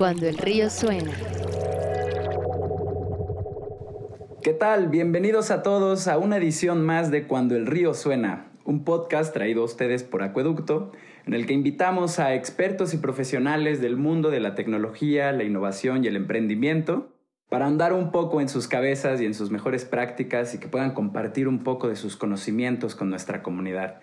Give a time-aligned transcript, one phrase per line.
[0.00, 1.12] Cuando el río suena.
[4.42, 4.88] ¿Qué tal?
[4.88, 9.60] Bienvenidos a todos a una edición más de Cuando el río suena, un podcast traído
[9.60, 10.92] a ustedes por Acueducto,
[11.26, 16.02] en el que invitamos a expertos y profesionales del mundo de la tecnología, la innovación
[16.02, 17.12] y el emprendimiento
[17.50, 20.94] para andar un poco en sus cabezas y en sus mejores prácticas y que puedan
[20.94, 24.00] compartir un poco de sus conocimientos con nuestra comunidad.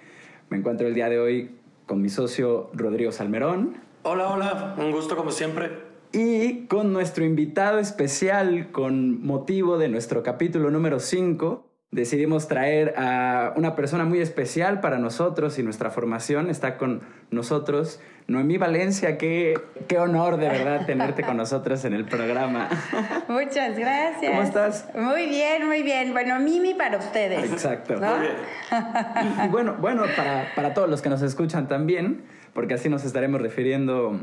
[0.49, 1.55] Me encuentro el día de hoy
[1.87, 3.77] con mi socio Rodrigo Salmerón.
[4.03, 5.86] Hola, hola, un gusto como siempre.
[6.13, 13.53] Y con nuestro invitado especial con motivo de nuestro capítulo número 5, decidimos traer a
[13.55, 16.49] una persona muy especial para nosotros y nuestra formación.
[16.49, 19.17] Está con nosotros Noemí Valencia.
[19.17, 22.69] Qué, qué honor de verdad tenerte con nosotros en el programa.
[23.27, 24.31] Muchas gracias.
[24.31, 24.89] ¿Cómo estás?
[24.95, 26.13] Muy bien, muy bien.
[26.13, 27.51] Bueno, Mimi para ustedes.
[27.51, 27.97] Exacto.
[27.97, 28.17] ¿no?
[28.17, 28.35] Muy bien.
[29.41, 33.03] Y, y bueno, bueno para, para todos los que nos escuchan también, porque así nos
[33.03, 34.21] estaremos refiriendo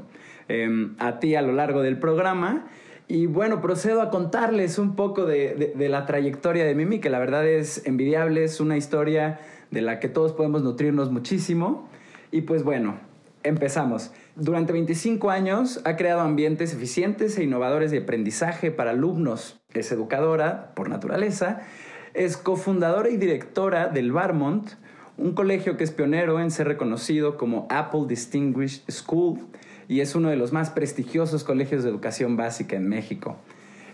[0.49, 2.67] eh, a ti a lo largo del programa.
[3.07, 7.11] Y bueno, procedo a contarles un poco de, de- de la trayectoria de Mimi, que
[7.11, 11.89] la verdad es envidiable, es una historia de la que todos podemos nutrirnos muchísimo.
[12.31, 12.97] Y pues bueno,
[13.43, 14.11] empezamos.
[14.37, 19.61] Durante 25 años ha creado ambientes eficientes e innovadores de aprendizaje para alumnos.
[19.75, 21.61] Es educadora por naturaleza.
[22.15, 24.71] Es cofundadora y directora del Barmont,
[25.19, 29.41] un colegio que es pionero en ser reconocido como Apple Distinguished School
[29.89, 33.37] y es uno de los más prestigiosos colegios de educación básica en México.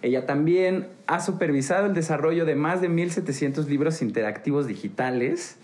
[0.02, 5.56] Ella también ha supervisado el desarrollo de más de 1.700 libros interactivos digitales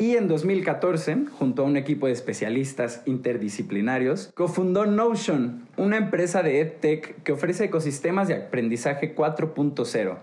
[0.00, 6.60] y en 2014, junto a un equipo de especialistas interdisciplinarios, cofundó Notion, una empresa de
[6.60, 10.16] EdTech que ofrece ecosistemas de aprendizaje 4.0.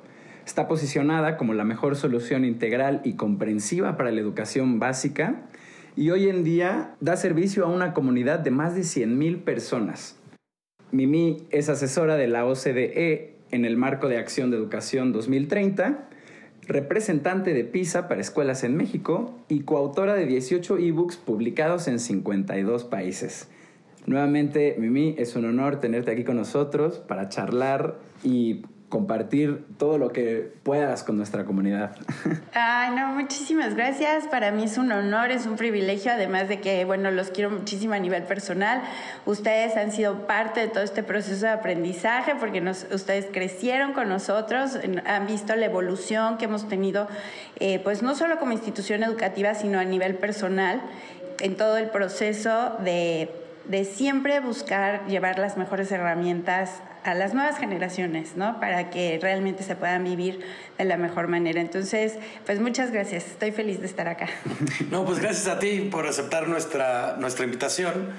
[0.48, 5.44] Está posicionada como la mejor solución integral y comprensiva para la educación básica
[5.98, 10.16] y hoy en día da servicio a una comunidad de más de 100.000 personas.
[10.92, 16.08] Mimi es asesora de la OCDE en el marco de Acción de Educación 2030,
[16.68, 22.84] representante de PISA para escuelas en México y coautora de 18 ebooks publicados en 52
[22.84, 23.50] países.
[24.06, 30.14] Nuevamente, Mimi, es un honor tenerte aquí con nosotros para charlar y compartir todo lo
[30.14, 31.96] que puedas con nuestra comunidad.
[32.54, 34.28] Ay, no, muchísimas gracias.
[34.28, 37.96] Para mí es un honor, es un privilegio, además de que, bueno, los quiero muchísimo
[37.96, 38.82] a nivel personal.
[39.26, 44.80] Ustedes han sido parte de todo este proceso de aprendizaje porque ustedes crecieron con nosotros,
[45.06, 47.10] han visto la evolución que hemos tenido,
[47.60, 50.82] eh, pues no solo como institución educativa, sino a nivel personal,
[51.40, 53.30] en todo el proceso de,
[53.66, 58.60] de siempre buscar llevar las mejores herramientas a las nuevas generaciones, ¿no?
[58.60, 60.42] Para que realmente se puedan vivir
[60.78, 61.62] de la mejor manera.
[61.62, 63.26] Entonces, pues muchas gracias.
[63.28, 64.28] Estoy feliz de estar acá.
[64.92, 68.12] No, pues gracias a ti por aceptar nuestra, nuestra invitación.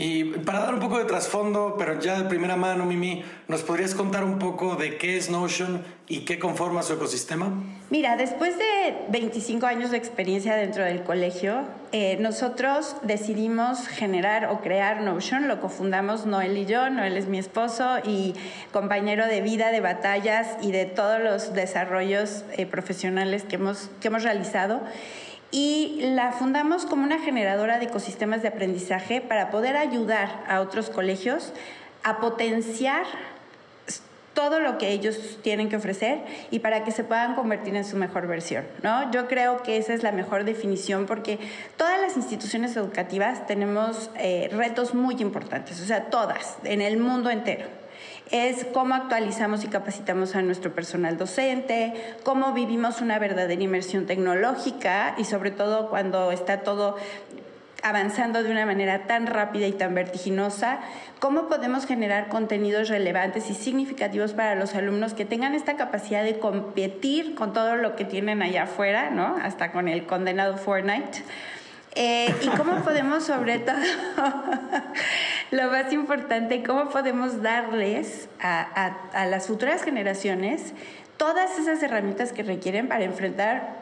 [0.00, 3.94] Y para dar un poco de trasfondo, pero ya de primera mano, Mimi, ¿nos podrías
[3.94, 7.52] contar un poco de qué es Notion y qué conforma su ecosistema?
[7.90, 14.62] Mira, después de 25 años de experiencia dentro del colegio, eh, nosotros decidimos generar o
[14.62, 18.32] crear Notion, lo cofundamos Noel y yo, Noel es mi esposo y
[18.72, 24.08] compañero de vida, de batallas y de todos los desarrollos eh, profesionales que hemos, que
[24.08, 24.80] hemos realizado.
[25.50, 30.90] Y la fundamos como una generadora de ecosistemas de aprendizaje para poder ayudar a otros
[30.90, 31.52] colegios
[32.02, 33.04] a potenciar
[34.34, 37.96] todo lo que ellos tienen que ofrecer y para que se puedan convertir en su
[37.96, 39.10] mejor versión, ¿no?
[39.10, 41.38] Yo creo que esa es la mejor definición porque
[41.76, 47.28] todas las instituciones educativas tenemos eh, retos muy importantes, o sea, todas, en el mundo
[47.28, 47.79] entero.
[48.30, 55.16] Es cómo actualizamos y capacitamos a nuestro personal docente, cómo vivimos una verdadera inmersión tecnológica
[55.18, 56.96] y sobre todo cuando está todo
[57.82, 60.78] avanzando de una manera tan rápida y tan vertiginosa,
[61.18, 66.38] cómo podemos generar contenidos relevantes y significativos para los alumnos que tengan esta capacidad de
[66.38, 69.38] competir con todo lo que tienen allá afuera, ¿no?
[69.42, 71.24] Hasta con el condenado Fortnite.
[71.94, 73.76] Eh, y cómo podemos, sobre todo,
[75.50, 80.72] lo más importante, cómo podemos darles a, las futuras generaciones
[81.16, 83.80] todas esas herramientas que requieren para enfrentar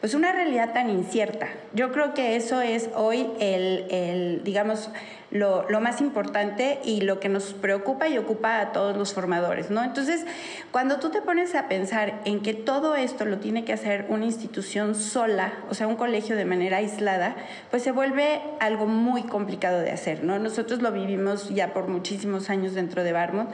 [0.00, 1.48] pues una realidad tan incierta.
[1.74, 4.90] Yo creo que eso es hoy el digamos,
[5.30, 9.70] lo, lo, más importante y lo que nos preocupa y ocupa a todos los formadores,
[9.70, 9.84] ¿no?
[9.84, 10.24] Entonces,
[10.70, 14.24] cuando tú te pones a pensar en que todo esto lo tiene que hacer una
[14.24, 17.36] institución sola, o sea, un colegio de manera aislada,
[17.70, 20.38] pues se vuelve algo muy complicado de hacer, ¿no?
[20.38, 23.50] Nosotros lo vivimos ya por muchísimos años dentro de Barmont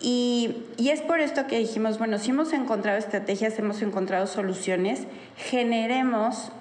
[0.00, 5.04] y, y, es por esto que dijimos, bueno, si hemos encontrado estrategias, hemos encontrado soluciones,
[5.38, 6.52] generemos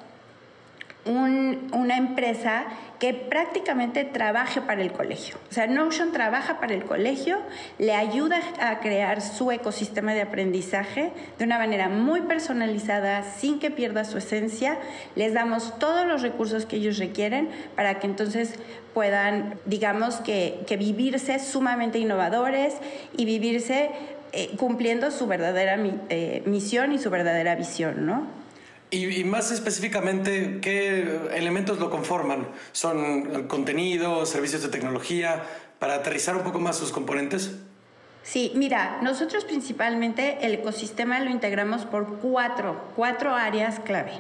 [1.06, 2.66] una empresa
[3.00, 5.38] que prácticamente trabaje para el colegio.
[5.50, 7.39] O sea, Notion trabaja para el colegio,
[7.77, 13.71] le ayuda a crear su ecosistema de aprendizaje de una manera muy personalizada, sin que
[13.71, 14.77] pierda su esencia.
[15.15, 18.56] Les damos todos los recursos que ellos requieren para que entonces
[18.94, 22.75] puedan, digamos, que, vivirse sumamente innovadores
[23.18, 23.92] y vivirse
[24.31, 25.77] eh, cumpliendo su verdadera
[26.09, 28.44] eh, misión y su verdadera visión, ¿no?
[28.95, 32.47] Y, más específicamente, ¿qué elementos lo conforman?
[32.71, 35.44] ¿Son contenido, servicios de tecnología?
[35.80, 37.57] Para aterrizar un poco más sus componentes.
[38.24, 44.13] Sí, mira, nosotros principalmente el ecosistema lo integramos por cuatro, cuatro áreas clave.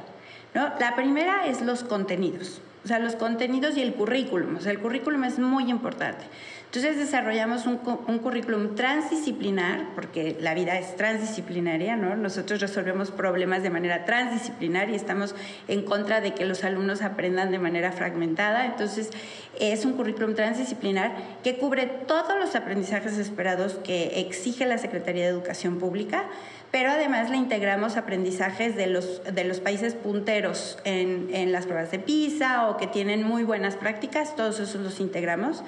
[0.53, 0.73] ¿no?
[0.77, 4.57] La primera es los contenidos, o sea, los contenidos y el currículum.
[4.57, 6.25] O sea, el currículum es muy importante.
[6.65, 12.17] Entonces desarrollamos un, un, currículum transdisciplinar, porque la vida es transdisciplinaria, ¿no?
[12.17, 15.35] Nosotros resolvemos problemas de manera transdisciplinar y estamos
[15.69, 18.65] en contra de que los alumnos aprendan de manera fragmentada.
[18.65, 19.11] Entonces
[19.57, 21.13] es un currículum transdisciplinar
[21.43, 26.25] que cubre todos los aprendizajes esperados que exige la Secretaría de Educación Pública,
[26.71, 31.91] pero además le integramos aprendizajes de los, de los países punteros en, en las pruebas
[31.91, 35.63] de PISA o que tienen muy buenas prácticas, todos esos los integramos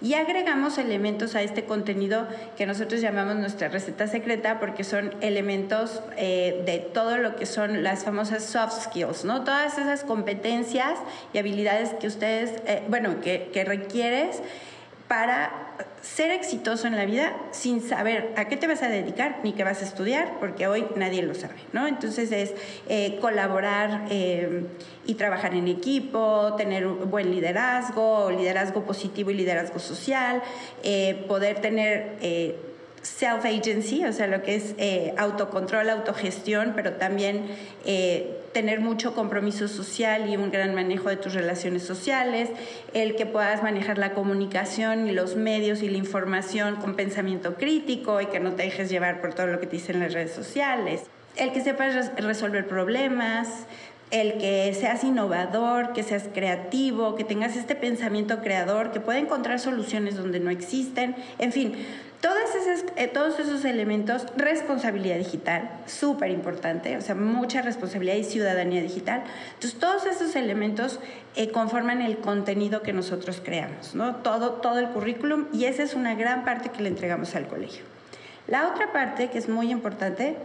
[0.00, 6.02] y agregamos elementos a este contenido que nosotros llamamos nuestra receta secreta porque son elementos
[6.16, 9.44] eh, de todo lo que son las famosas soft skills, ¿no?
[9.44, 10.98] Todas esas competencias
[11.32, 14.40] y habilidades que ustedes, eh, bueno, que, que requieres
[15.08, 15.50] para
[16.02, 19.64] ser exitoso en la vida sin saber a qué te vas a dedicar ni qué
[19.64, 21.86] vas a estudiar, porque hoy nadie lo sabe, ¿no?
[21.86, 22.54] Entonces es
[22.88, 24.64] eh, colaborar eh,
[25.06, 30.42] y trabajar en equipo, tener un buen liderazgo, liderazgo positivo y liderazgo social,
[30.82, 32.18] eh, poder tener
[33.02, 34.74] self-agency, o sea, lo que es
[35.16, 37.46] autocontrol, autogestión, pero también
[38.52, 42.50] tener mucho compromiso social y un gran manejo de tus relaciones sociales,
[42.94, 48.20] el que puedas manejar la comunicación y los medios y la información con pensamiento crítico
[48.20, 51.02] y que no te dejes llevar por todo lo que te dicen las redes sociales,
[51.36, 53.66] el que sepas resolver problemas,
[54.10, 59.60] el que seas innovador, que seas creativo, que tengas este pensamiento creador, que pueda encontrar
[59.60, 61.74] soluciones donde no existen, en fin,
[62.96, 69.22] eh, todos esos elementos, responsabilidad digital, súper importante, o sea, mucha responsabilidad y ciudadanía digital.
[69.54, 70.98] Entonces, todos esos elementos
[71.36, 74.16] eh, conforman el contenido que nosotros creamos, ¿no?
[74.16, 77.84] Todo, todo el currículum y esa es una gran parte que le entregamos al colegio.
[78.48, 80.36] La otra parte que es muy importante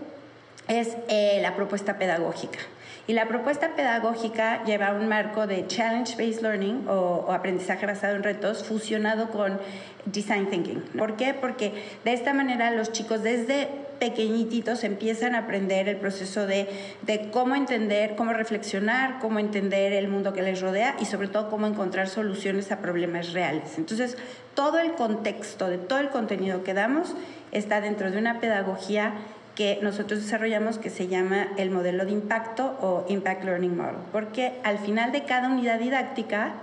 [0.67, 2.59] es eh, la propuesta pedagógica.
[3.05, 8.63] Y la propuesta pedagógica lleva un marco de challenge-based learning o, aprendizaje basado en retos
[8.63, 9.59] fusionado con
[10.05, 10.81] design thinking.
[10.97, 11.33] ¿Por qué?
[11.33, 11.73] Porque
[12.05, 13.67] de esta manera los chicos desde
[13.99, 16.69] pequeñitos empiezan a aprender el proceso de,
[17.01, 21.49] de, cómo entender, cómo reflexionar, cómo entender el mundo que les rodea y sobre todo
[21.49, 23.77] cómo encontrar soluciones a problemas reales.
[23.77, 24.17] Entonces,
[24.55, 27.15] todo el contexto de todo el contenido que damos
[27.51, 29.13] está dentro de una pedagogía
[29.55, 34.53] que nosotros desarrollamos que se llama el modelo de impacto o Impact Learning Model, porque
[34.63, 36.53] al final de cada unidad didáctica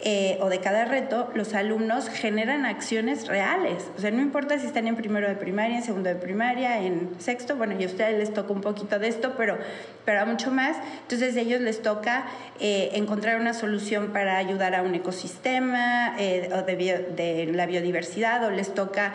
[0.00, 3.90] eh, o de cada reto, los alumnos generan acciones reales.
[3.96, 7.10] O sea, no importa si están en primero de primaria, en segundo de primaria, en
[7.18, 9.58] sexto, bueno, y a ustedes les toca un poquito de esto, pero,
[10.04, 10.76] pero mucho más.
[11.02, 12.26] Entonces, a ellos les toca
[12.60, 16.76] eh, encontrar una solución para ayudar a un ecosistema eh, o de,
[17.16, 19.14] de, la biodiversidad, o les toca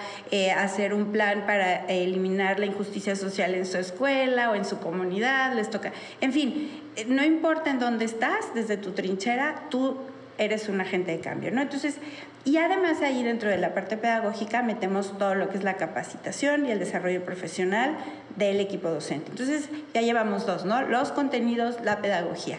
[0.57, 5.53] hacer un plan para eliminar la injusticia social en su escuela o en su comunidad,
[5.53, 5.93] les toca.
[6.19, 6.69] En fin,
[7.07, 9.97] no importa en dónde estás, desde tu trinchera, tú
[10.37, 11.61] eres un agente de cambio, ¿no?
[11.61, 11.97] Entonces,
[12.45, 16.65] y además ahí dentro de la parte pedagógica metemos todo lo que es la capacitación
[16.65, 17.95] y el desarrollo profesional
[18.35, 19.31] del equipo docente.
[19.31, 20.81] Entonces, ya llevamos dos, ¿no?
[20.81, 22.57] Los contenidos, la pedagogía.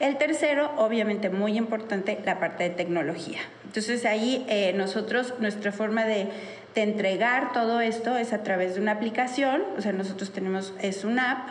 [0.00, 3.38] El tercero, obviamente muy importante, la parte de tecnología.
[3.64, 6.28] Entonces ahí eh, nosotros, nuestra forma de,
[6.74, 11.04] de entregar todo esto es a través de una aplicación, o sea, nosotros tenemos, es
[11.04, 11.48] una app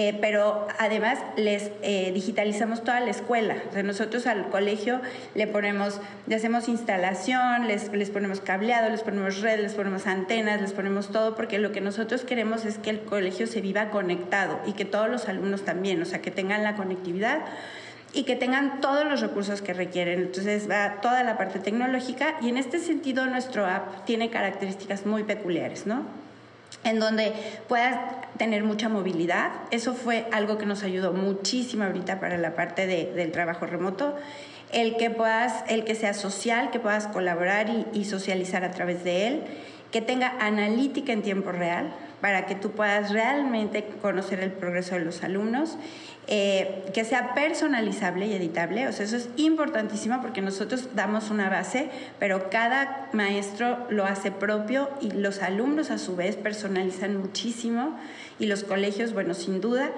[0.00, 3.56] eh, pero además les eh, digitalizamos toda la escuela.
[3.68, 5.00] O sea, nosotros al colegio
[5.34, 10.60] le ponemos, le hacemos instalación, les, les ponemos cableado, les ponemos red, les ponemos antenas,
[10.60, 14.60] les ponemos todo, porque lo que nosotros queremos es que el colegio se viva conectado
[14.66, 17.40] y que todos los alumnos también, o sea, que tengan la conectividad
[18.12, 20.20] y que tengan todos los recursos que requieren.
[20.20, 25.24] Entonces va toda la parte tecnológica y en este sentido nuestro app tiene características muy
[25.24, 26.04] peculiares, ¿no?
[26.84, 27.32] En donde
[27.68, 27.98] puedas
[28.38, 29.50] tener mucha movilidad.
[29.70, 34.14] Eso fue algo que nos ayudó muchísimo ahorita para la parte del trabajo remoto.
[34.72, 39.26] El que puedas, el que sea social, que puedas colaborar y, socializar a través de
[39.26, 39.42] él,
[39.90, 45.04] que tenga analítica en tiempo real, para que tú puedas realmente conocer el progreso de
[45.04, 45.78] los alumnos.
[46.30, 51.48] Eh, que sea personalizable y editable, o sea, eso es importantísimo porque nosotros damos una
[51.48, 57.98] base, pero cada maestro lo hace propio y los alumnos a su vez personalizan muchísimo
[58.38, 59.90] y los colegios, bueno, sin duda.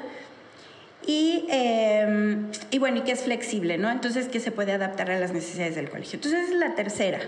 [1.05, 3.91] Y, em, y bueno, y que es flexible, ¿no?
[3.91, 6.19] Entonces, que se puede adaptar a las necesidades del colegio.
[6.19, 7.19] Entonces, esa es la tercera.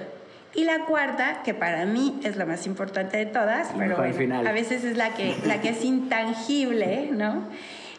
[0.54, 4.84] Y la cuarta, que para mí es la más importante de todas, pero a veces
[4.84, 7.48] es la que, la que es intangible, ¿no?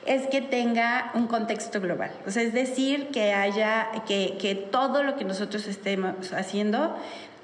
[0.06, 2.12] es que tenga un contexto global.
[2.28, 6.96] O sea, es decir, que haya, que, que todo lo que nosotros estemos haciendo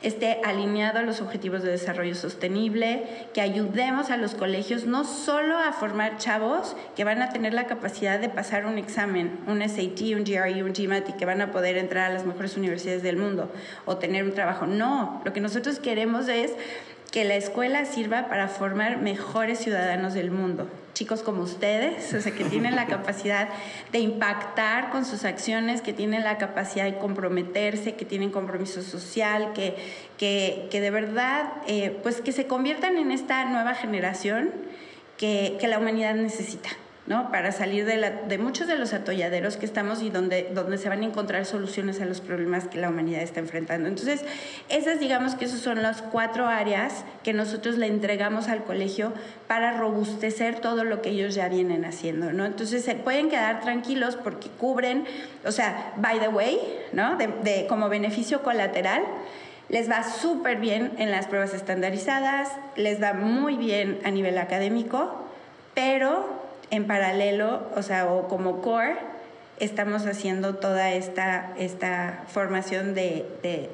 [0.01, 3.03] esté alineado a los objetivos de desarrollo sostenible,
[3.33, 7.67] que ayudemos a los colegios no solo a formar chavos que van a tener la
[7.67, 11.51] capacidad de pasar un examen, un SAT, un GRE, un GMAT y que van a
[11.51, 13.51] poder entrar a las mejores universidades del mundo
[13.85, 14.65] o tener un trabajo.
[14.65, 16.53] No, lo que nosotros queremos es
[17.11, 20.69] que la escuela sirva para formar mejores ciudadanos del mundo.
[20.93, 23.49] Chicos como ustedes, o sea, que tienen la capacidad
[23.91, 29.53] de impactar con sus acciones, que tienen la capacidad de comprometerse, que tienen compromiso social,
[29.53, 29.75] que,
[30.17, 34.51] que, que de verdad, eh, pues que se conviertan en esta nueva generación
[35.17, 36.69] que, que la humanidad necesita.
[37.09, 37.31] ¿No?
[37.31, 41.47] Para salir de, muchos de los atolladeros que estamos y donde, se van a encontrar
[41.47, 43.89] soluciones a los problemas que la humanidad está enfrentando.
[43.89, 44.23] Entonces,
[44.69, 49.11] esas digamos que esas son las cuatro áreas que nosotros le entregamos al colegio
[49.47, 52.45] para robustecer todo lo que ellos ya vienen haciendo, ¿no?
[52.45, 55.05] Entonces, se pueden quedar tranquilos porque cubren,
[55.43, 56.59] o sea, by the way,
[56.93, 57.17] ¿no?
[57.17, 59.01] De, de como beneficio colateral,
[59.67, 65.25] les va súper bien en las pruebas estandarizadas, les va muy bien a nivel académico,
[65.73, 66.38] pero
[66.71, 68.97] en paralelo, o sea, o como core,
[69.59, 73.25] estamos haciendo toda esta, esta formación de,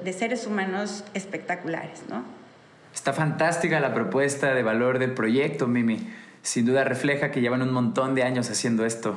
[0.04, 2.24] de, seres humanos espectaculares, ¿no?
[2.94, 6.14] Está fantástica la propuesta de valor del proyecto, Mimi.
[6.42, 9.16] Sin duda refleja que llevan un montón de años haciendo esto.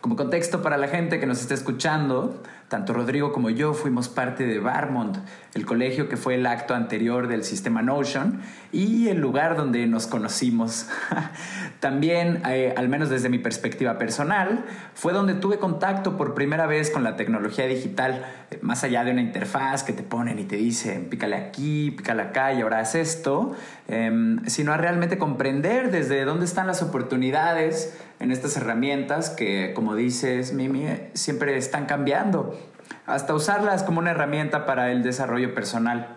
[0.00, 4.44] Como contexto para la gente que nos está escuchando, tanto Rodrigo como yo fuimos parte
[4.44, 5.18] de Barmont,
[5.54, 8.40] el colegio que fue el acto anterior del sistema Notion
[8.72, 10.88] y el lugar donde nos conocimos.
[11.80, 16.90] También, eh, al menos desde mi perspectiva personal, fue donde tuve contacto por primera vez
[16.90, 20.56] con la tecnología digital, eh, más allá de una interfaz que te ponen y te
[20.56, 23.54] dicen, pícale aquí, pícale acá y ahora haz esto,
[23.86, 29.94] em, sino a realmente comprender desde dónde están las oportunidades en estas herramientas que, como
[29.94, 32.58] dices, Mimi, siempre están cambiando,
[33.06, 36.16] hasta usarlas como una herramienta para el desarrollo personal.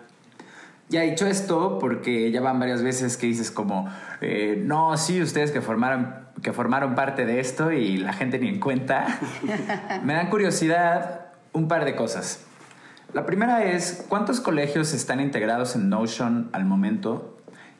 [0.88, 3.88] Ya he dicho esto, porque ya van varias veces que dices como,
[4.20, 8.48] eh, no, sí, ustedes que formaron, que formaron parte de esto y la gente ni
[8.48, 9.06] en cuenta,
[10.04, 12.44] me dan curiosidad un par de cosas.
[13.12, 17.36] La primera es, ¿cuántos colegios están integrados en Notion al momento?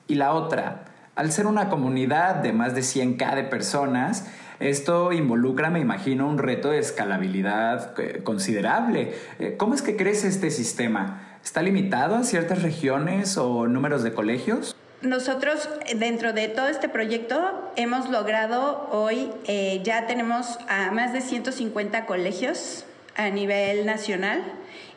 [0.07, 0.85] Y la otra,
[1.17, 4.27] al ser una comunidad de más de 100k de personas,
[4.61, 9.15] esto involucra, me imagino, un reto de escalabilidad eh, considerable.
[9.39, 11.39] Eh, ¿Cómo es que crece este sistema?
[11.43, 14.77] ¿Está limitado a ciertas regiones o números de colegios?
[15.01, 21.23] Nosotros, dentro de todo este proyecto, hemos logrado hoy, eh, ya tenemos a más de
[21.23, 22.85] 150 colegios
[23.17, 24.43] a nivel nacional.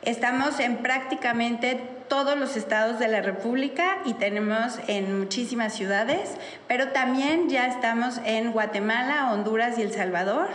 [0.02, 6.36] Estamos en prácticamente todos los estados de la República y tenemos en muchísimas ciudades,
[6.68, 10.48] pero también ya estamos en Guatemala, Honduras y El Salvador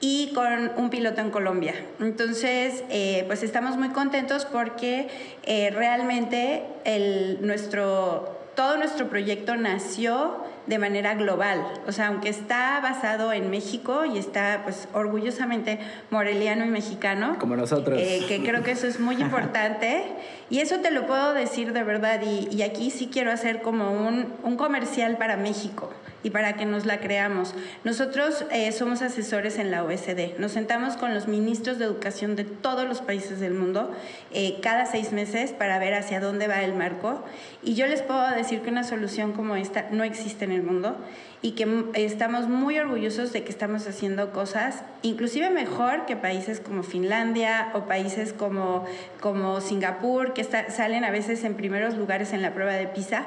[0.00, 1.74] y con un piloto en Colombia.
[2.00, 5.08] Entonces, eh, pues estamos muy contentos porque
[5.44, 11.64] eh, realmente el, nuestro, todo nuestro proyecto nació de manera global.
[11.86, 15.78] O sea, aunque está basado en México y está pues orgullosamente
[16.10, 17.36] moreliano y mexicano.
[17.38, 17.98] Como nosotros.
[18.00, 20.04] Eh, que creo que eso es muy importante.
[20.50, 22.20] y eso te lo puedo decir de verdad.
[22.22, 25.90] Y, y aquí sí quiero hacer como un, un comercial para México
[26.22, 27.54] y para que nos la creamos.
[27.84, 30.38] Nosotros eh, somos asesores en la OSD.
[30.38, 33.90] Nos sentamos con los ministros de educación de todos los países del mundo
[34.32, 37.22] eh, cada seis meses para ver hacia dónde va el marco.
[37.62, 40.96] Y yo les puedo decir que una solución como esta no existe en el mundo
[41.42, 46.84] y que estamos muy orgullosos de que estamos haciendo cosas inclusive mejor que países como
[46.84, 48.84] Finlandia o países como,
[49.20, 53.26] como Singapur, que salen a veces en primeros lugares en la prueba de PISA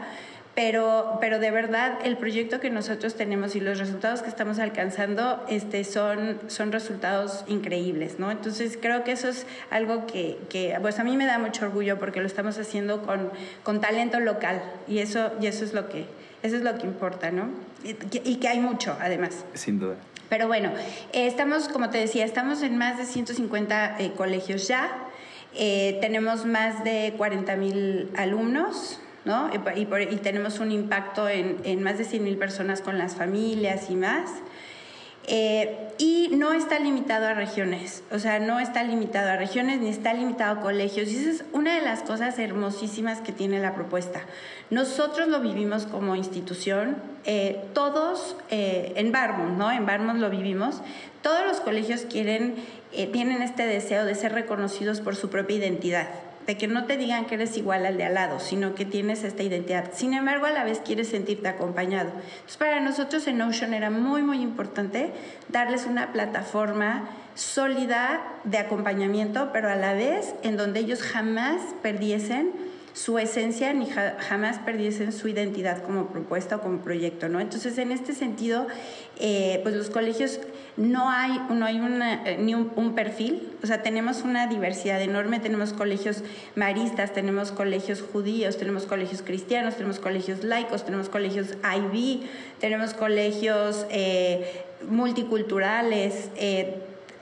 [0.56, 5.44] pero, pero de verdad el proyecto que nosotros tenemos y los resultados que estamos alcanzando
[5.50, 8.32] este, son, son resultados increíbles, ¿no?
[8.32, 12.00] Entonces creo que eso es algo que, que, pues a mí me da mucho orgullo
[12.00, 13.32] porque lo estamos haciendo con,
[13.64, 16.06] con talento local y eso, y eso, es lo que,
[16.42, 17.50] eso es lo que importa, ¿no?
[17.84, 19.46] Y, que hay mucho, además.
[19.54, 19.96] Sin duda.
[20.30, 20.72] Pero bueno,
[21.12, 24.90] eh, estamos, como te decía, estamos en más de 150 eh, colegios ya.
[25.54, 29.50] Eh, tenemos más de 40 mil alumnos ¿no?
[29.76, 29.86] Y,
[30.18, 34.30] tenemos un impacto en, más de 100 mil personas con las familias y más.
[35.28, 39.90] Eh, y no está limitado a regiones, o sea, no está limitado a regiones ni
[39.90, 41.10] está limitado a colegios.
[41.10, 44.22] Y esa es una de las cosas hermosísimas que tiene la propuesta.
[44.70, 49.72] Nosotros lo vivimos como institución, eh, todos eh, en Barmont, ¿no?
[49.72, 50.82] En Barmont lo vivimos.
[51.24, 52.54] Todos los colegios quieren,
[52.92, 56.08] tienen este deseo de ser reconocidos por su propia identidad
[56.46, 59.24] de que no te digan que eres igual al de al lado, sino que tienes
[59.24, 59.92] esta identidad.
[59.94, 62.10] Sin embargo, a la vez quieres sentirte acompañado.
[62.10, 65.12] Entonces, para nosotros en Ocean era muy, muy importante
[65.50, 72.52] darles una plataforma sólida de acompañamiento, pero a la vez en donde ellos jamás perdiesen
[72.96, 77.42] su esencia ni jamás perdiesen su identidad como propuesta o como proyecto, ¿no?
[77.42, 78.68] Entonces, en este sentido,
[79.20, 80.40] eh, pues los colegios
[80.78, 81.78] no hay, no hay
[82.26, 86.24] eh, ni un, perfil, o sea, tenemos una diversidad enorme, tenemos colegios
[86.56, 92.22] maristas, tenemos colegios judíos, tenemos colegios cristianos, tenemos colegios laicos, tenemos colegios IB,
[92.62, 96.30] tenemos colegios eh, multiculturales,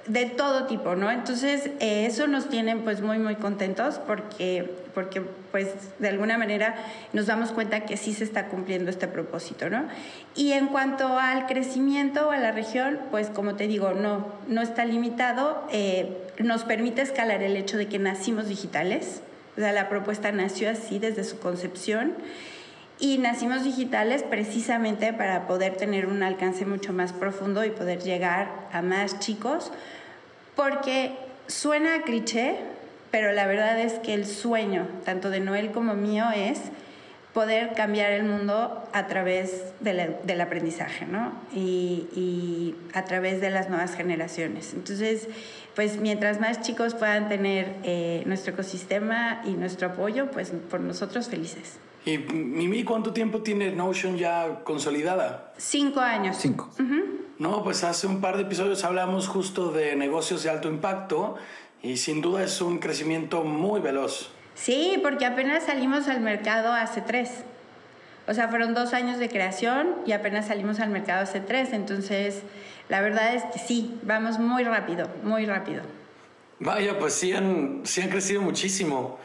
[0.08, 1.10] de todo tipo, ¿no?
[1.12, 5.70] Entonces, eh, eso nos tiene pues muy, muy contentos porque, porque pues
[6.00, 6.76] de alguna manera
[7.14, 9.88] nos damos cuenta que sí se está cumpliendo este propósito, ¿no?
[10.36, 14.84] Y en cuanto al crecimiento a la región, pues como te digo, no, no está
[14.84, 19.22] limitado, eh, nos permite escalar el hecho de que nacimos digitales,
[19.56, 22.14] o sea, la propuesta nació así desde su concepción.
[23.04, 28.70] Y nacimos digitales precisamente para poder tener un alcance mucho más profundo y poder llegar
[28.72, 29.74] a más chicos,
[30.56, 31.12] porque
[31.48, 32.56] suena a cliché,
[33.12, 36.62] pero la verdad es que el sueño, tanto de Noel como mío, es
[37.34, 41.34] poder cambiar el mundo a través del aprendizaje, ¿no?
[41.54, 44.74] Y, y, a través de las nuevas generaciones.
[44.74, 45.28] Entonces,
[45.76, 51.28] pues mientras más chicos puedan tener eh, nuestro ecosistema y nuestro apoyo, pues por nosotros
[51.28, 51.80] felices.
[52.06, 55.54] Y Mimi, ¿cuánto tiempo tiene Notion ya consolidada?
[55.58, 56.38] Cinco años.
[56.40, 56.70] Cinco.
[57.40, 61.36] No, pues hace un par de episodios hablamos justo de negocios de alto impacto
[61.82, 64.30] y sin duda es un crecimiento muy veloz.
[64.56, 67.44] Sí, porque apenas salimos al mercado hace tres.
[68.28, 71.74] O sea, fueron dos años de creación y apenas salimos al mercado hace tres.
[71.74, 72.44] Entonces,
[72.90, 75.82] la verdad es que sí, vamos muy rápido, muy rápido.
[76.60, 79.18] Vaya, pues sí han, sí han crecido muchísimo.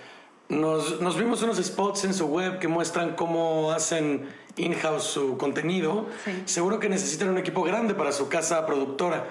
[0.48, 6.06] Nos, nos, vimos unos spots en su web que muestran cómo hacen in-house su contenido.
[6.46, 9.26] Seguro que necesitan un equipo grande para su casa productora.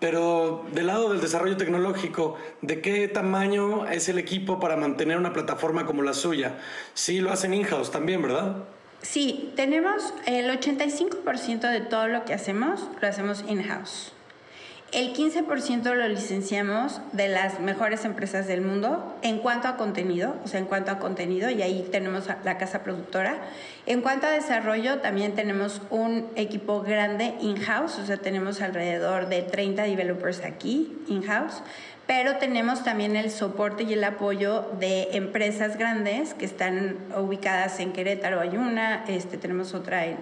[0.00, 5.32] Pero del lado del desarrollo tecnológico, ¿de qué tamaño es el equipo para mantener una
[5.32, 6.58] plataforma como la suya?
[6.94, 8.64] Sí, lo hacen in-house también, ¿verdad?
[9.02, 14.12] Sí, tenemos el 85% de todo lo que hacemos, lo hacemos in-house.
[14.92, 20.48] El 15% lo licenciamos de las mejores empresas del mundo en cuanto a contenido, o
[20.48, 23.38] sea, en cuanto a contenido, y ahí tenemos la casa productora.
[23.86, 29.40] En cuanto a desarrollo, también tenemos un equipo grande in-house, o sea, tenemos alrededor de
[29.40, 31.62] 30 developers aquí in-house,
[32.06, 37.94] pero tenemos también el soporte y el apoyo de empresas grandes que están ubicadas en
[37.94, 40.18] Querétaro, hay una, este, tenemos otra en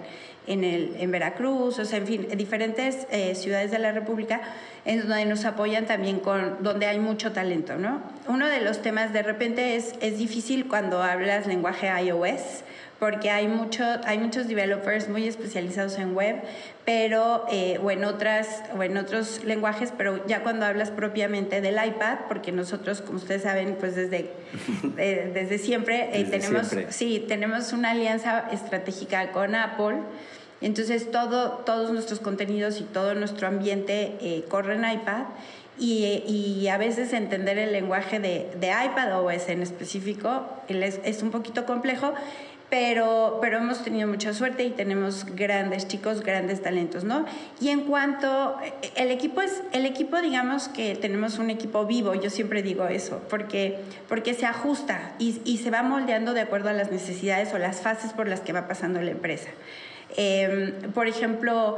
[0.47, 4.41] en, el, en Veracruz, o sea, en fin, en diferentes eh, ciudades de la República,
[4.85, 8.01] en donde nos apoyan también con, donde hay mucho talento, ¿no?
[8.27, 12.63] Uno de los temas de repente es, es difícil cuando hablas lenguaje iOS,
[13.01, 16.35] porque hay, mucho, hay muchos developers muy especializados en web,
[16.85, 21.83] pero, eh, o, en otras, o en otros lenguajes, pero ya cuando hablas propiamente del
[21.83, 24.29] iPad, porque nosotros, como ustedes saben, pues desde,
[24.99, 30.01] eh, desde siempre, tenemos, Sí, tenemos una alianza estratégica con Apple,
[30.61, 35.23] entonces todo, todos nuestros contenidos y todo nuestro ambiente eh, corre en iPad.
[35.79, 41.23] Y, y, a veces entender el lenguaje de, de iPad OS en específico es, es
[41.23, 42.13] un poquito complejo
[42.71, 47.25] pero, pero hemos tenido mucha suerte y tenemos grandes chicos, grandes talentos, ¿no?
[47.59, 48.57] Y en cuanto,
[48.95, 53.21] el equipo es, el equipo digamos que tenemos un equipo vivo, yo siempre digo eso,
[53.29, 57.81] porque, porque se ajusta y, se va moldeando de acuerdo a las necesidades o las
[57.81, 59.49] fases por las que va pasando la empresa.
[60.15, 61.75] Eh, por ejemplo,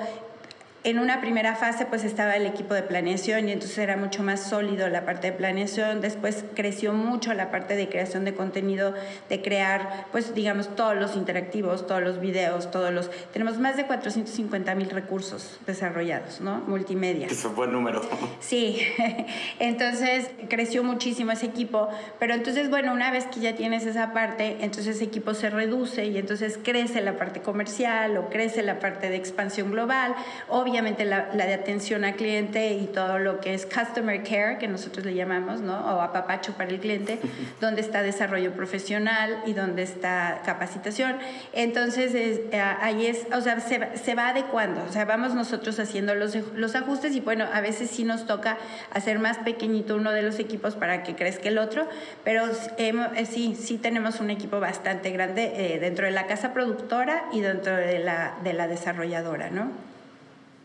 [0.84, 4.42] en una primera fase pues estaba el equipo de planeación y entonces era mucho más
[4.42, 8.94] sólido la parte de planeación, después creció mucho la parte de creación de contenido,
[9.30, 13.10] de crear pues digamos todos los interactivos, todos los videos, todos los...
[13.32, 16.58] Tenemos más de 450 mil recursos desarrollados, ¿no?
[16.68, 17.28] Multimedia.
[17.28, 18.02] Es un buen número.
[18.42, 18.82] Sí,
[19.60, 21.88] entonces creció muchísimo ese equipo,
[22.20, 26.06] pero entonces bueno, una vez que ya tienes esa parte, entonces ese equipo se reduce
[26.08, 30.14] y entonces crece la parte comercial o crece la parte de expansión global,
[30.50, 34.68] obviamente obviamente la, de atención al cliente y todo lo que es customer care, que
[34.68, 35.78] nosotros le llamamos, ¿no?
[35.96, 37.20] O apapacho para el cliente,
[37.62, 41.18] donde está desarrollo profesional y donde está capacitación.
[41.54, 46.16] Entonces, eh, ahí es, o sea, se, se, va adecuando, o sea, vamos nosotros haciendo
[46.16, 48.58] los, los ajustes y bueno, a veces sí nos toca
[48.92, 51.88] hacer más pequeñito uno de los equipos para que crezca el otro,
[52.24, 52.46] pero
[52.78, 57.42] eh, sí, sí tenemos un equipo bastante grande eh, dentro de la casa productora y
[57.42, 59.93] dentro de la, de la desarrolladora, ¿no?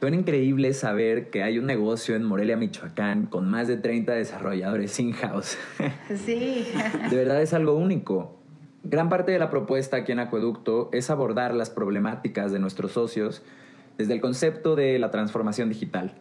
[0.01, 4.99] Suena increíble saber que hay un negocio en Morelia, Michoacán, con más de 30 desarrolladores
[5.01, 5.59] in-house.
[6.25, 6.67] Sí.
[7.11, 8.39] de verdad es algo único.
[8.85, 13.43] Gran parte de la propuesta aquí en Acueducto es abordar las problemáticas de nuestros socios
[13.99, 16.15] desde el concepto de la transformación digital,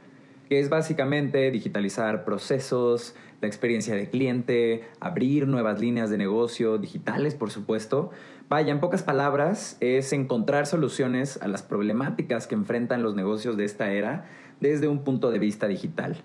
[0.50, 7.36] que es básicamente digitalizar procesos, la experiencia de cliente, abrir nuevas líneas de negocio digitales,
[7.36, 8.12] por supuesto,
[8.50, 13.66] Vaya, en pocas palabras, es encontrar soluciones a las problemáticas que enfrentan los negocios de
[13.66, 14.26] esta era
[14.62, 16.16] desde un punto de vista digital.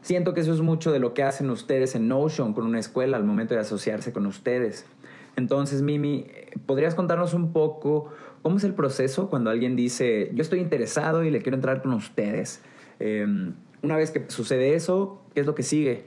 [0.00, 3.16] Siento que eso es mucho de lo que hacen ustedes en Notion con una escuela
[3.16, 4.86] al momento de asociarse con ustedes.
[5.34, 6.28] Entonces, Mimi,
[6.66, 11.32] ¿podrías contarnos un poco cómo es el proceso cuando alguien dice, yo estoy interesado y
[11.32, 12.62] le quiero entrar con ustedes?
[13.00, 16.04] Em, una vez que sucede eso, ¿qué es lo que sigue?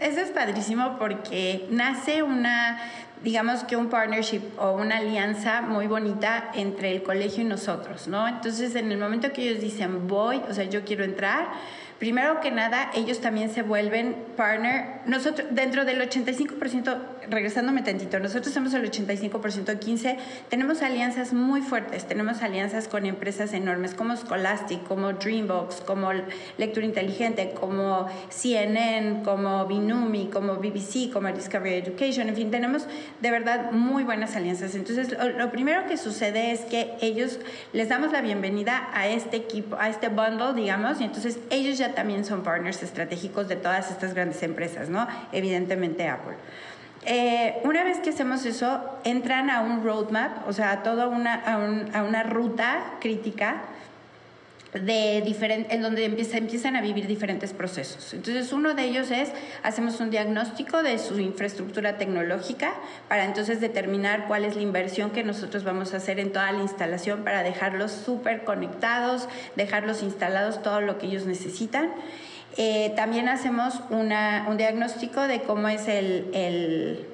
[0.00, 2.78] Eso es padrísimo porque nace una
[3.22, 8.28] digamos que un partnership o una alianza muy bonita entre el colegio y nosotros, ¿no?
[8.28, 11.48] Entonces, en el momento que ellos dicen voy, o sea, yo quiero entrar,
[11.98, 15.00] primero que nada, ellos también se vuelven partner.
[15.06, 16.98] Nosotros, dentro del 85%,
[17.30, 23.52] regresándome tantito, nosotros somos el 85% 15, tenemos alianzas muy fuertes, tenemos alianzas con empresas
[23.52, 26.10] enormes como Scholastic, como Dreambox, como
[26.58, 32.86] Lectura Inteligente, como CNN, como Binumi, como BBC, como Discovery Education, en fin, tenemos
[33.20, 34.74] de verdad muy buenas alianzas.
[34.74, 37.38] Entonces, lo, primero que sucede es que ellos
[37.72, 41.85] les damos la bienvenida a este equipo, a este bundle, digamos, y entonces ellos ya
[41.94, 45.06] también son partners estratégicos de todas estas grandes empresas, ¿no?
[45.32, 46.36] Evidentemente Apple.
[47.04, 51.34] Eh, una vez que hacemos eso, entran a un roadmap, o sea, a toda una,
[51.34, 53.62] a una ruta crítica
[54.72, 58.12] de diferente, en donde empieza, empiezan a vivir diferentes procesos.
[58.12, 59.30] Entonces, uno de ellos es,
[59.62, 62.74] hacemos un diagnóstico de su infraestructura tecnológica
[63.08, 66.62] para entonces determinar cuál es la inversión que nosotros vamos a hacer en toda la
[66.62, 71.90] instalación para dejarlos súper conectados, dejarlos instalados todo lo que ellos necesitan.
[72.58, 77.06] Eh, también hacemos una, un diagnóstico de cómo es el, el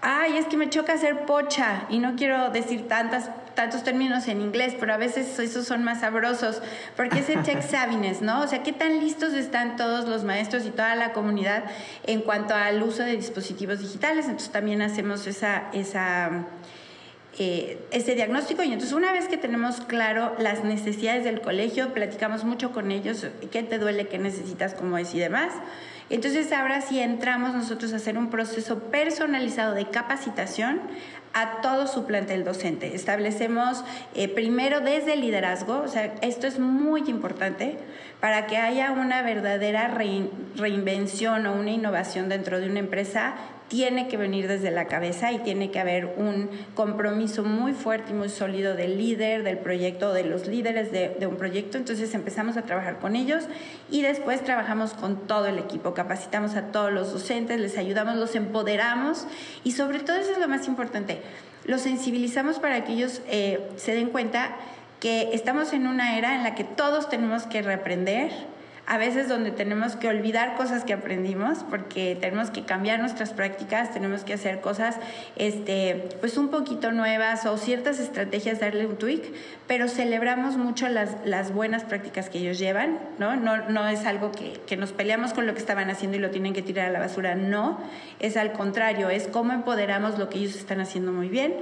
[0.00, 4.40] ay, es que me choca hacer pocha y no quiero decir tantas tantos términos en
[4.40, 6.62] inglés, pero a veces esos son más sabrosos,
[6.94, 8.42] porque es el tech savviness, ¿no?
[8.42, 11.64] O sea, ¿qué tan listos están todos los maestros y toda la comunidad
[12.04, 14.26] en cuanto al uso de dispositivos digitales?
[14.26, 16.44] Entonces también hacemos esa, esa,
[17.38, 22.44] eh, ese diagnóstico y entonces una vez que tenemos claro las necesidades del colegio, platicamos
[22.44, 25.52] mucho con ellos, qué te duele, qué necesitas, cómo es y demás.
[26.08, 30.80] Entonces ahora sí entramos nosotros a hacer un proceso personalizado de capacitación
[31.36, 32.94] a todo su plantel docente.
[32.94, 37.76] Establecemos eh, primero desde el liderazgo, o sea, esto es muy importante
[38.20, 39.94] para que haya una verdadera
[40.56, 43.34] reinvención o una innovación dentro de una empresa
[43.68, 48.14] tiene que venir desde la cabeza y tiene que haber un compromiso muy fuerte y
[48.14, 51.76] muy sólido del líder del proyecto, de los líderes de, un proyecto.
[51.76, 53.44] Entonces empezamos a trabajar con ellos
[53.90, 58.34] y después trabajamos con todo el equipo, capacitamos a todos los docentes, les ayudamos, los
[58.36, 59.26] empoderamos
[59.64, 61.20] y sobre todo eso es lo más importante,
[61.64, 64.56] los sensibilizamos para que ellos eh, se den cuenta
[65.00, 68.30] que estamos en una era en la que todos tenemos que reaprender
[68.86, 73.92] a veces donde tenemos que olvidar cosas que aprendimos porque tenemos que cambiar nuestras prácticas,
[73.92, 74.96] tenemos que hacer cosas
[75.34, 79.22] este, pues un poquito nuevas o ciertas estrategias, darle un tweak,
[79.66, 83.34] pero celebramos mucho las, las buenas prácticas que ellos llevan, ¿no?
[83.34, 86.30] No, no es algo que, que nos peleamos con lo que estaban haciendo y lo
[86.30, 87.80] tienen que tirar a la basura, no,
[88.20, 91.54] es al contrario, es cómo empoderamos lo que ellos están haciendo muy bien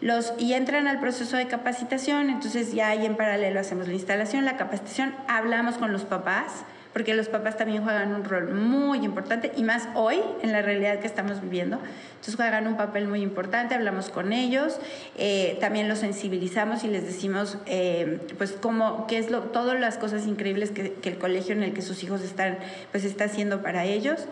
[0.00, 4.44] los, y entran al proceso de capacitación, entonces ya ahí en paralelo hacemos la instalación,
[4.44, 9.52] la capacitación, hablamos con los papás, porque los papás también juegan un rol muy importante
[9.56, 11.78] y más hoy en la realidad que estamos viviendo.
[12.10, 14.80] Entonces juegan un papel muy importante, hablamos con ellos,
[15.16, 19.98] eh, también los sensibilizamos y les decimos eh, pues cómo, qué es lo, todas las
[19.98, 22.58] cosas increíbles que, que, el colegio en el que sus hijos están,
[22.90, 24.26] pues está haciendo para ellos.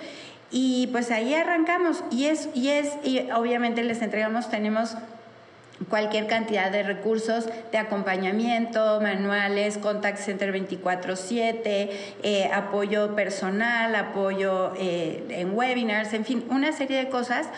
[0.51, 4.97] Y pues ahí arrancamos y es, y es, y obviamente les entregamos, tenemos
[5.89, 11.91] cualquier cantidad de recursos de acompañamiento, manuales, contact center 24/7,
[12.23, 17.49] eh, apoyo personal, apoyo eh, en webinars, en fin, una serie de cosas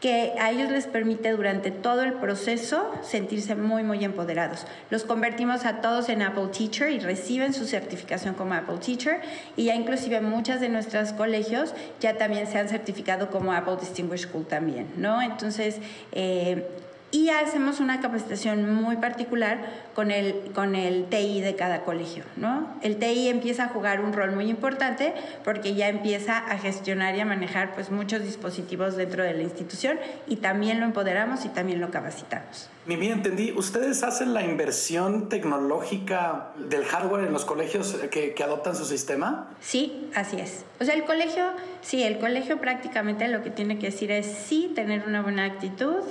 [0.00, 4.66] que a ellos les permite durante todo el proceso sentirse muy, muy empoderados.
[4.90, 9.22] Los convertimos a todos en Apple Teacher y reciben su certificación como Apple Teacher
[9.56, 14.28] y ya inclusive muchas de nuestros colegios ya también se han certificado como Apple Distinguished
[14.28, 15.22] School también, ¿no?
[15.22, 15.78] Entonces,
[16.12, 16.66] eh,
[17.10, 19.58] y hacemos una capacitación muy particular
[19.96, 22.68] con el, con el TI de cada colegio, ¿no?
[22.82, 27.20] El TI empieza a jugar un rol muy importante porque ya empieza a gestionar y
[27.20, 31.80] a manejar pues muchos dispositivos dentro de la institución y también lo empoderamos y también
[31.80, 32.68] lo capacitamos.
[32.84, 38.76] Mimi, entendí, ¿ustedes hacen la inversión tecnológica del hardware en los colegios que, que adoptan
[38.76, 39.48] su sistema?
[39.62, 40.66] Sí, así es.
[40.78, 41.42] O sea, el colegio,
[41.80, 46.02] sí, el colegio prácticamente lo que tiene que decir es sí tener una buena actitud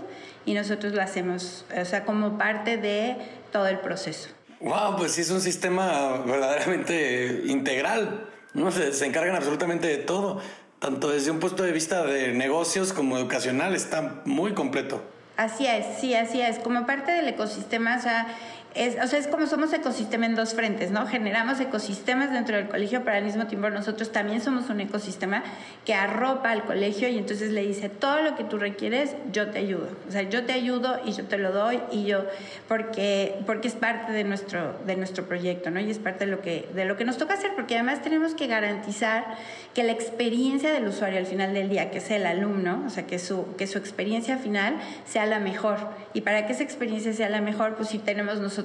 [0.46, 3.16] y nosotros lo hacemos, o sea, como parte de
[3.56, 4.28] todo el proceso.
[4.60, 8.70] Wow, pues sí es un sistema verdaderamente integral, ¿no?
[8.70, 10.42] Se, se encargan absolutamente de todo,
[10.80, 15.02] tanto desde un punto de vista de negocios como educacional, está muy completo.
[15.38, 16.60] Así es, sí, así es.
[16.60, 18.28] Como parte del ecosistema, o sea,
[18.76, 21.08] es, o sea, es como somos ecosistema en dos frentes, ¿no?
[21.08, 25.44] Generamos ecosistemas dentro del colegio, pero al mismo tiempo nosotros también somos un ecosistema
[25.86, 29.60] que arropa al colegio y entonces le dice, todo lo que tú requieres, yo te
[29.60, 29.88] ayudo.
[30.10, 32.26] O sea, yo te ayudo y yo te lo doy y yo,
[32.68, 35.80] porque, porque es parte de nuestro, de nuestro proyecto, ¿no?
[35.80, 38.34] Y es parte de lo, que, de lo que nos toca hacer, porque además tenemos
[38.36, 39.38] que garantizar
[39.74, 43.08] que la experiencia del usuario al final del día, que es el alumno, o sea,
[43.08, 45.78] que su, que su experiencia final sea la mejor.
[46.14, 48.65] Y para que esa experiencia sea la mejor, pues sí tenemos nosotros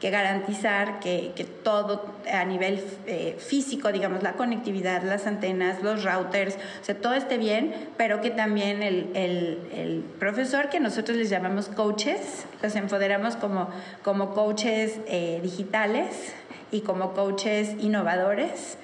[0.00, 6.04] que garantizar que, que todo a nivel eh, físico, digamos, la conectividad, las antenas, los
[6.04, 11.16] routers, o sea, todo esté bien, pero que también el, el, el profesor, que nosotros
[11.16, 13.68] les llamamos coaches, los empoderamos como,
[14.02, 16.32] como coaches eh, digitales
[16.70, 18.78] y como coaches innovadores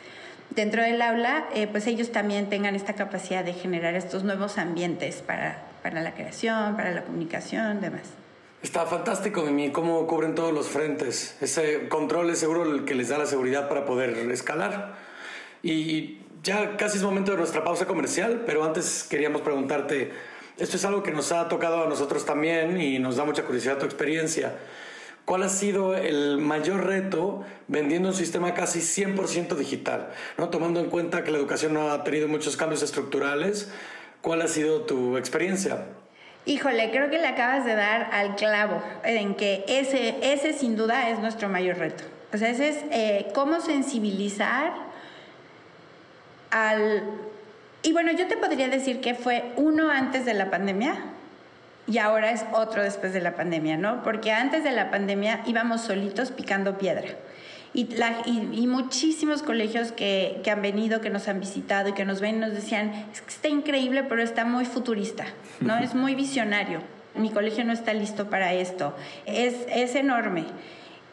[0.51, 5.23] dentro del aula, eh, pues ellos también tengan esta capacidad de generar estos nuevos ambientes
[5.23, 8.19] para, para la creación, para la comunicación, demás.
[8.62, 11.35] Está fantástico, Mimi, cómo cubren todos los frentes.
[11.40, 14.96] Ese control es seguro el que les da la seguridad para poder escalar.
[15.62, 20.12] Y ya casi es momento de nuestra pausa comercial, pero antes queríamos preguntarte,
[20.59, 23.79] esto es algo que nos ha tocado a nosotros también y nos da mucha curiosidad
[23.79, 24.59] tu experiencia.
[25.25, 30.11] ¿Cuál ha sido el mayor reto vendiendo un sistema casi 100% digital?
[30.37, 30.51] ¿no?
[30.51, 33.70] Tomando en cuenta que la educación no ha tenido muchos cambios estructurales,
[34.20, 35.87] ¿cuál ha sido tu experiencia?
[36.50, 41.08] Híjole, creo que le acabas de dar al clavo en que ese, ese sin duda
[41.08, 42.02] es nuestro mayor reto.
[42.34, 44.72] O sea, ese es eh, cómo sensibilizar
[46.50, 47.04] al...
[47.84, 50.96] Y bueno, yo te podría decir que fue uno antes de la pandemia
[51.86, 54.02] y ahora es otro después de la pandemia, ¿no?
[54.02, 57.06] Porque antes de la pandemia íbamos solitos picando piedra.
[57.72, 61.92] Y, la, y, y, muchísimos colegios que, que, han venido, que nos han visitado y
[61.92, 65.26] que nos ven, nos decían, es que está increíble, pero está muy futurista,
[65.61, 65.78] ¿no?
[65.83, 66.80] Es muy visionario.
[67.14, 68.96] Mi colegio no está listo para esto.
[69.26, 70.46] Es, es enorme.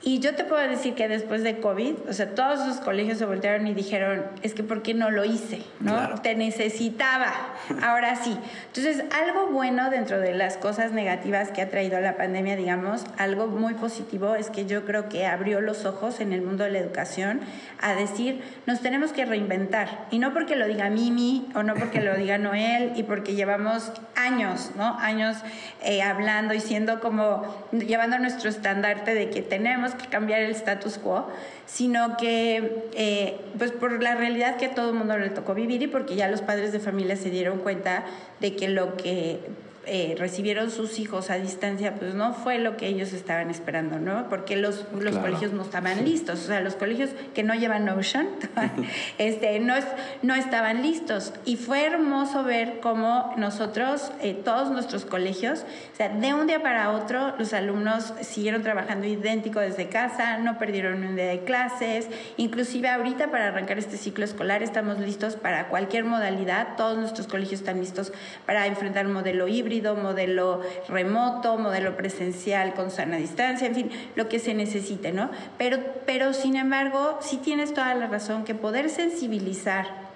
[0.03, 3.25] Y yo te puedo decir que después de COVID, o sea, todos los colegios se
[3.25, 5.63] voltearon y dijeron, es que ¿por qué no lo hice?
[5.79, 5.95] ¿No?
[5.95, 6.21] Claro.
[6.21, 7.33] Te necesitaba,
[7.81, 8.37] ahora sí.
[8.67, 13.47] Entonces, algo bueno dentro de las cosas negativas que ha traído la pandemia, digamos, algo
[13.47, 16.79] muy positivo es que yo creo que abrió los ojos en el mundo de la
[16.79, 17.41] educación
[17.81, 20.05] a decir, nos tenemos que reinventar.
[20.11, 23.91] Y no porque lo diga Mimi o no porque lo diga Noel y porque llevamos
[24.15, 24.97] años, ¿no?
[24.99, 25.37] Años
[25.83, 30.97] eh, hablando y siendo como, llevando nuestro estandarte de que tenemos que cambiar el status
[30.97, 31.27] quo,
[31.65, 35.81] sino que eh, pues por la realidad que a todo el mundo le tocó vivir
[35.81, 38.05] y porque ya los padres de familia se dieron cuenta
[38.39, 39.39] de que lo que
[39.87, 44.27] eh, recibieron sus hijos a distancia, pues no fue lo que ellos estaban esperando, ¿no?
[44.29, 45.21] Porque los, los claro.
[45.21, 48.27] colegios no estaban listos, o sea, los colegios que no llevan Notion,
[49.17, 49.75] este, no,
[50.23, 51.33] no estaban listos.
[51.45, 56.61] Y fue hermoso ver cómo nosotros, eh, todos nuestros colegios, o sea, de un día
[56.61, 62.09] para otro, los alumnos siguieron trabajando idéntico desde casa, no perdieron un día de clases,
[62.35, 67.61] inclusive ahorita para arrancar este ciclo escolar estamos listos para cualquier modalidad, todos nuestros colegios
[67.61, 68.11] están listos
[68.45, 74.29] para enfrentar un modelo híbrido, modelo remoto, modelo presencial con sana distancia, en fin, lo
[74.29, 75.29] que se necesite, ¿no?
[75.57, 80.06] Pero, pero sin embargo, sí tienes toda la razón que poder sensibilizar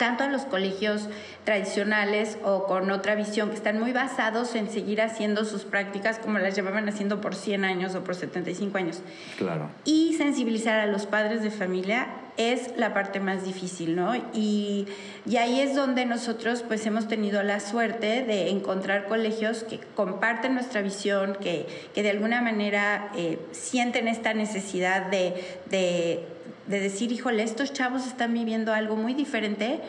[0.00, 1.10] tanto a los colegios
[1.44, 6.38] tradicionales o con otra visión que están muy basados en seguir haciendo sus prácticas como
[6.38, 9.02] las llevaban haciendo por 100 años o por 75 años.
[9.36, 9.68] Claro.
[9.84, 12.06] Y sensibilizar a los padres de familia
[12.38, 14.14] es la parte más difícil, ¿no?
[14.32, 14.86] Y,
[15.26, 20.54] y, ahí es donde nosotros pues hemos tenido la suerte de encontrar colegios que comparten
[20.54, 26.24] nuestra visión, que, que de alguna manera eh, sienten esta necesidad de, de
[26.70, 29.80] de decir, híjole, estos chavos están viviendo algo muy diferente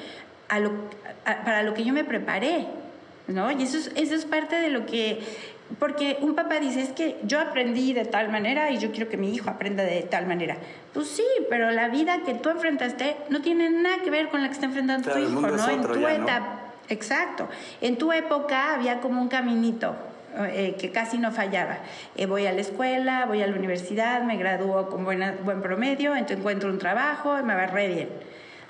[0.49, 0.71] a lo,
[1.23, 2.65] para lo que yo me preparé,
[3.27, 3.51] ¿no?
[3.51, 5.21] Y eso es, eso es parte de lo que,
[5.79, 9.17] porque un papá dice, es que yo aprendí de tal manera y yo quiero que
[9.17, 10.57] mi hijo aprenda de tal manera.
[10.93, 14.47] Pues sí, pero la vida que tú enfrentaste no tiene nada que ver con la
[14.47, 15.69] que está enfrentando tu hijo, ¿no?
[15.69, 16.57] En tu etapa.
[16.89, 17.47] Exacto.
[17.79, 19.95] En tu época había como un caminito,
[20.37, 21.79] eh, que casi no fallaba.
[22.15, 26.15] Eh, voy a la escuela, voy a la universidad, me gradúo con buena, buen promedio,
[26.15, 28.09] entonces encuentro un trabajo y me va re bien.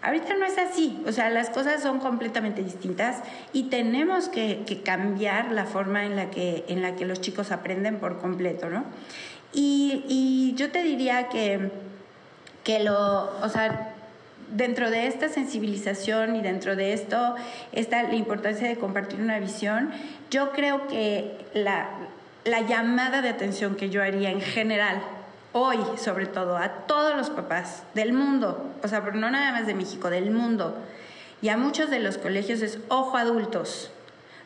[0.01, 3.21] Ahorita no es así, o sea, las cosas son completamente distintas
[3.53, 7.99] y tenemos que, cambiar la forma en la, que, en la que los chicos aprenden
[7.99, 8.83] por completo, ¿no?
[9.53, 11.69] Y, y yo te diría que,
[12.63, 13.90] que lo, o sea,
[14.51, 17.35] dentro de esta sensibilización y dentro de esto,
[17.71, 19.91] está la importancia de compartir una visión,
[20.29, 21.89] yo creo que la,
[22.45, 25.01] la llamada de atención que yo haría en general,
[25.53, 29.67] hoy sobre todo, a todos los papás del mundo, o sea, pero no nada más
[29.67, 30.77] de México, del mundo,
[31.41, 33.91] y a muchos de los colegios es ojo adultos,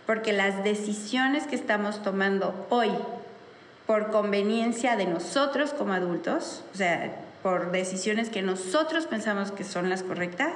[0.06, 2.92] porque las decisiones que estamos tomando hoy
[3.86, 9.88] por conveniencia de nosotros como adultos, o sea, por decisiones que nosotros pensamos que son
[9.88, 10.52] las correctas,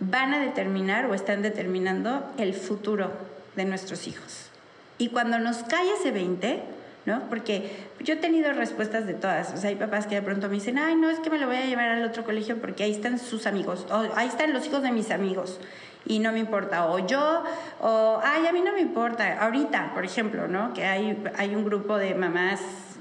[0.00, 3.12] van a determinar o están determinando el futuro
[3.54, 4.50] de nuestros hijos.
[4.98, 6.60] Y cuando nos cae ese 20,
[7.06, 7.28] ¿no?
[7.28, 9.54] Porque yo he tenido respuestas de todas.
[9.54, 11.54] O hay papás que de pronto me dicen, ay, no, es que me lo voy
[11.54, 14.82] a llevar al otro colegio porque ahí están sus amigos, o ahí están los hijos
[14.82, 15.60] de mis amigos
[16.04, 16.86] y no me importa.
[16.86, 17.44] O yo,
[17.80, 19.40] o, ay, a mí no me importa.
[19.40, 20.74] Ahorita, por ejemplo, ¿no?
[20.74, 22.58] Que hay, hay un grupo de mamás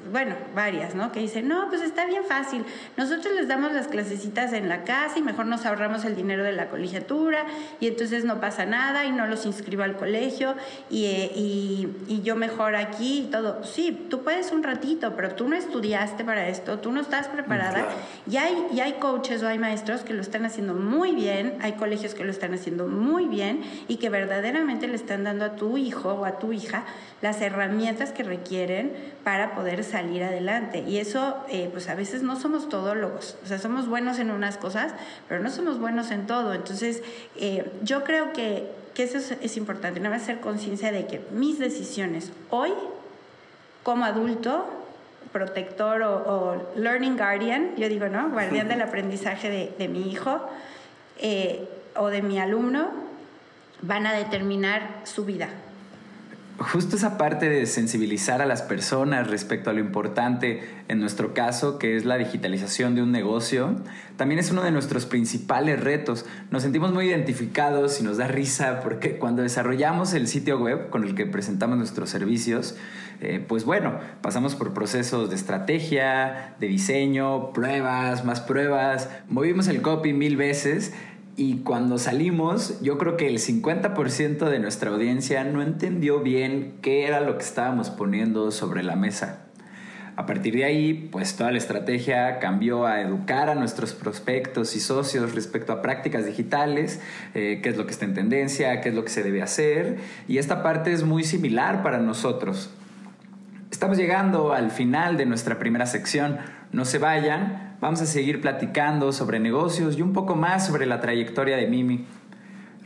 [0.09, 1.11] bueno, varias, ¿no?
[1.11, 2.65] Que dicen, no, pues está bien fácil.
[2.97, 6.51] Nosotros les damos las clasecitas en la casa y mejor nos ahorramos el dinero de
[6.51, 7.45] la colegiatura
[7.79, 10.55] y entonces no pasa nada y no los inscribo al colegio
[10.89, 13.63] y, eh, y, y yo mejor aquí y todo.
[13.63, 17.85] Sí, tú puedes un ratito, pero tú no estudiaste para esto, tú no estás preparada.
[18.29, 21.73] Y, hay, y hay coaches o hay maestros que lo están haciendo muy bien, hay
[21.73, 25.77] colegios que lo están haciendo muy bien y que verdaderamente le están dando a tu
[25.77, 26.85] hijo o a tu hija
[27.21, 30.83] las herramientas que requieren para poder salir adelante.
[30.87, 34.57] Y eso, eh, pues a veces no somos todólogos, o sea, somos buenos en unas
[34.57, 34.93] cosas,
[35.27, 36.53] pero no somos buenos en todo.
[36.53, 37.03] Entonces,
[37.35, 41.21] eh, yo creo que, que eso es, importante, no va a ser conciencia de que
[41.31, 42.71] mis decisiones hoy,
[43.83, 44.65] como adulto,
[45.31, 48.29] protector o, learning guardian, yo digo, ¿no?
[48.29, 50.41] Guardián del aprendizaje de, mi hijo
[51.19, 52.89] eh, o de mi alumno,
[53.81, 55.49] van a determinar su vida
[56.63, 61.79] justo esa parte de sensibilizar a las personas respecto a lo importante en nuestro caso,
[61.79, 63.75] que es la digitalización de un negocio,
[64.17, 66.25] también es uno de nuestros principales retos.
[66.49, 71.03] Nos sentimos muy identificados y nos da risa porque cuando desarrollamos el sitio web con
[71.03, 72.75] el que presentamos nuestros servicios,
[73.21, 79.81] eh, pues bueno, pasamos por procesos de estrategia, de diseño, pruebas, más pruebas, movimos el
[79.81, 80.93] copy mil veces
[81.37, 87.07] y cuando salimos, yo creo que el 50% de nuestra audiencia no entendió bien qué
[87.07, 89.45] era lo que estábamos poniendo sobre la mesa.
[90.17, 94.81] A partir de ahí, pues toda la estrategia cambió a educar a nuestros prospectos y
[94.81, 96.99] socios respecto a prácticas digitales,
[97.33, 99.97] eh, qué es lo que está en tendencia, qué es lo que se debe hacer.
[100.27, 102.69] Y esta parte es muy similar para nosotros.
[103.71, 106.39] Estamos llegando al final de nuestra primera sección.
[106.73, 111.01] No se vayan, Vamos a seguir platicando sobre negocios y un poco más sobre la
[111.01, 112.05] trayectoria de Mimi.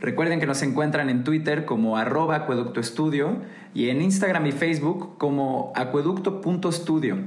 [0.00, 3.42] Recuerden que nos encuentran en Twitter como arroba acueductoestudio
[3.74, 7.18] y en Instagram y Facebook como acueducto.studio.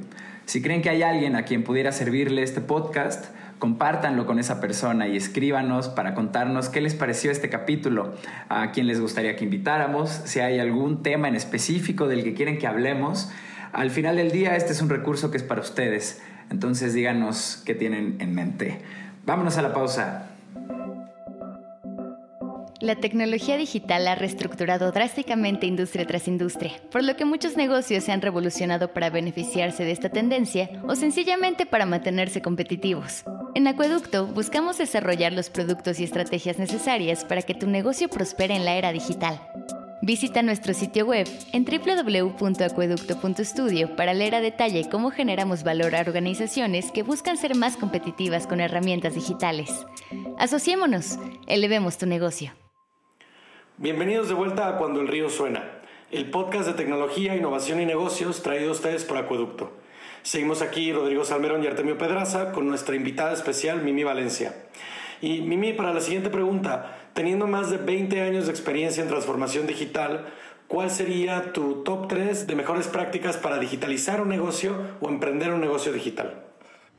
[0.46, 3.26] Si creen que hay alguien a quien pudiera servirle este podcast,
[3.60, 8.16] compártanlo con esa persona y escríbanos para contarnos qué les pareció este capítulo,
[8.50, 12.58] a quién les gustaría que invitáramos, si hay algún tema en específico del que quieren
[12.58, 13.30] que hablemos.
[13.74, 16.20] Al final del día, este es un recurso que es para ustedes.
[16.50, 18.82] Entonces díganos qué tienen en mente.
[19.26, 20.30] Vámonos a la pausa.
[22.82, 28.14] La tecnología digital ha reestructurado drásticamente industria tras industria, por lo que muchos negocios se
[28.14, 33.26] han revolucionado para beneficiarse de esta tendencia o sencillamente para mantenerse competitivos.
[33.54, 38.64] En Acueducto buscamos desarrollar los productos y estrategias necesarias para que tu negocio prospere en
[38.64, 39.42] la era digital.
[40.02, 46.94] Visita nuestro sitio web en www.acueducto.studio para leer a detalle cómo generamos valor a organizaciones
[46.94, 49.86] que buscan ser más competitivas con herramientas digitales.
[50.38, 52.54] Asociémonos, elevemos tu negocio.
[53.78, 55.70] Bienvenidos de vuelta a Cuando el río suena,
[56.12, 59.74] el podcast de tecnología, innovación y negocios traído a ustedes por Acueducto.
[60.24, 64.56] Seguimos aquí Rodrigo Salmerón y Artemio Pedraza con nuestra invitada especial Mimi Valencia.
[65.22, 69.68] Y Mimi, para la siguiente pregunta, teniendo más de 20 años de experiencia en transformación
[69.68, 70.28] digital,
[70.70, 75.60] ¿cuál sería tu top 3 de mejores prácticas para digitalizar un negocio o emprender un
[75.60, 76.46] negocio digital?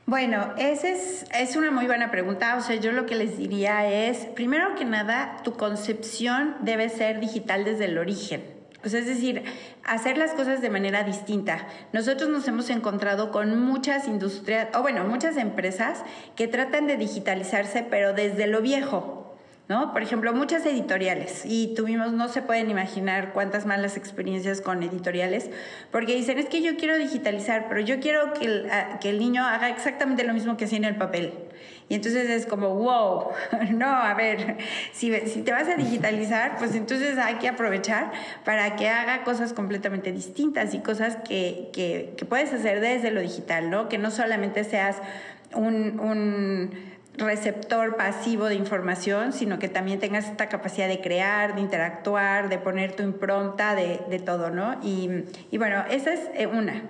[0.05, 2.55] Bueno, esa es, es, una muy buena pregunta.
[2.55, 7.19] O sea, yo lo que les diría es, primero que nada, tu concepción debe ser
[7.19, 8.43] digital desde el origen.
[8.85, 9.41] O sea, es decir,
[9.83, 11.65] hacer las cosas de manera distinta.
[11.93, 16.03] Nosotros nos hemos encontrado con muchas industrias, o bueno, muchas empresas
[16.35, 19.20] que tratan de digitalizarse, pero desde lo viejo.
[19.71, 19.93] ¿No?
[19.93, 25.49] Por ejemplo, muchas editoriales, y tuvimos, no se pueden imaginar cuántas malas experiencias con editoriales,
[25.93, 28.69] porque dicen, es que yo quiero digitalizar, pero yo quiero que el,
[29.01, 31.31] el niño haga exactamente lo mismo que hacía en el papel.
[31.87, 33.29] Y entonces es como, wow,
[33.71, 34.57] no, a ver,
[34.91, 38.11] si, te vas a digitalizar, pues entonces hay que aprovechar
[38.43, 43.69] para que haga cosas completamente distintas y cosas que, que, puedes hacer desde lo digital,
[43.69, 43.87] ¿no?
[43.87, 44.97] Que no solamente seas
[45.53, 52.49] un receptor pasivo de información, sino que también tengas esta capacidad de crear, de interactuar,
[52.49, 54.79] de poner tu impronta de, de todo, ¿no?
[54.81, 56.83] Y, y bueno, esa es eh, una.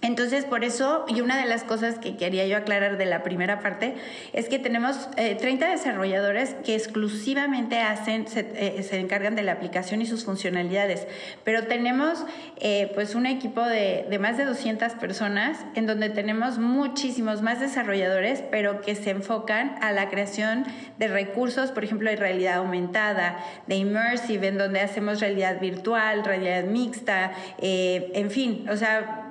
[0.00, 3.58] Entonces, por eso, y una de las cosas que quería yo aclarar de la primera
[3.58, 3.96] parte,
[4.32, 10.00] es que tenemos 30 eh, desarrolladores que exclusivamente hacen, eh, se, encargan de la aplicación
[10.00, 11.08] y sus funcionalidades,
[11.42, 12.24] pero tenemos
[12.58, 17.58] eh, pues un equipo de, de, más de 200 personas en donde tenemos muchísimos más
[17.58, 20.64] desarrolladores, pero que se enfocan a la creación
[20.98, 26.64] de recursos, por ejemplo, de realidad aumentada, de immersive, en donde hacemos realidad virtual, realidad
[26.64, 29.27] mixta, en fin, o sea,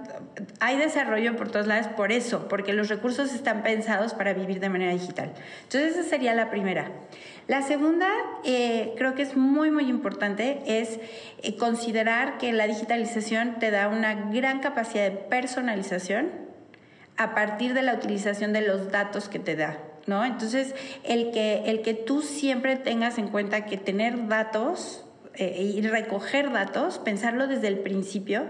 [0.59, 4.69] hay desarrollo por todos lados por eso, porque los recursos están pensados para vivir de
[4.69, 5.33] manera digital.
[5.63, 6.91] Entonces esa sería la primera.
[7.47, 8.09] La segunda,
[8.43, 10.99] eh, creo que es muy, muy importante, es
[11.41, 16.29] eh, considerar que la digitalización te da una gran capacidad de personalización
[17.15, 19.79] a partir de la utilización de los datos que te da.
[20.07, 20.23] ¿no?
[20.25, 25.81] Entonces, el que, el que tú siempre tengas en cuenta que tener datos eh, y
[25.81, 28.45] recoger datos, pensarlo desde el principio,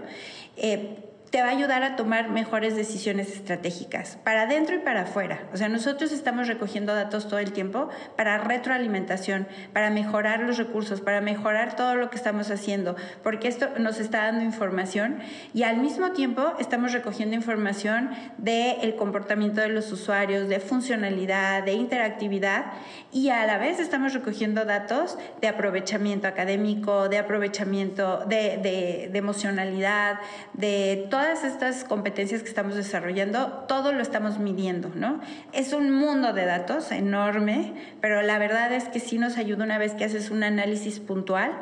[1.30, 5.42] te va a ayudar a tomar mejores decisiones estratégicas, para adentro y para afuera.
[5.52, 11.00] O sea, nosotros estamos recogiendo datos todo el tiempo para retroalimentación, para mejorar los recursos,
[11.00, 15.18] para mejorar todo lo que estamos haciendo, porque esto nos está dando información
[15.52, 21.72] y al mismo tiempo estamos recogiendo información del comportamiento de los usuarios, de funcionalidad, de
[21.72, 22.66] interactividad
[23.12, 29.18] y a la vez estamos recogiendo datos de aprovechamiento académico, de aprovechamiento de, de, de
[29.18, 30.20] emocionalidad,
[30.54, 35.20] de todo todas estas competencias que estamos desarrollando, todo lo estamos midiendo, ¿no?
[35.52, 39.78] Es un mundo de datos enorme, pero la verdad es que sí nos ayuda una
[39.78, 41.58] vez que haces un análisis puntual,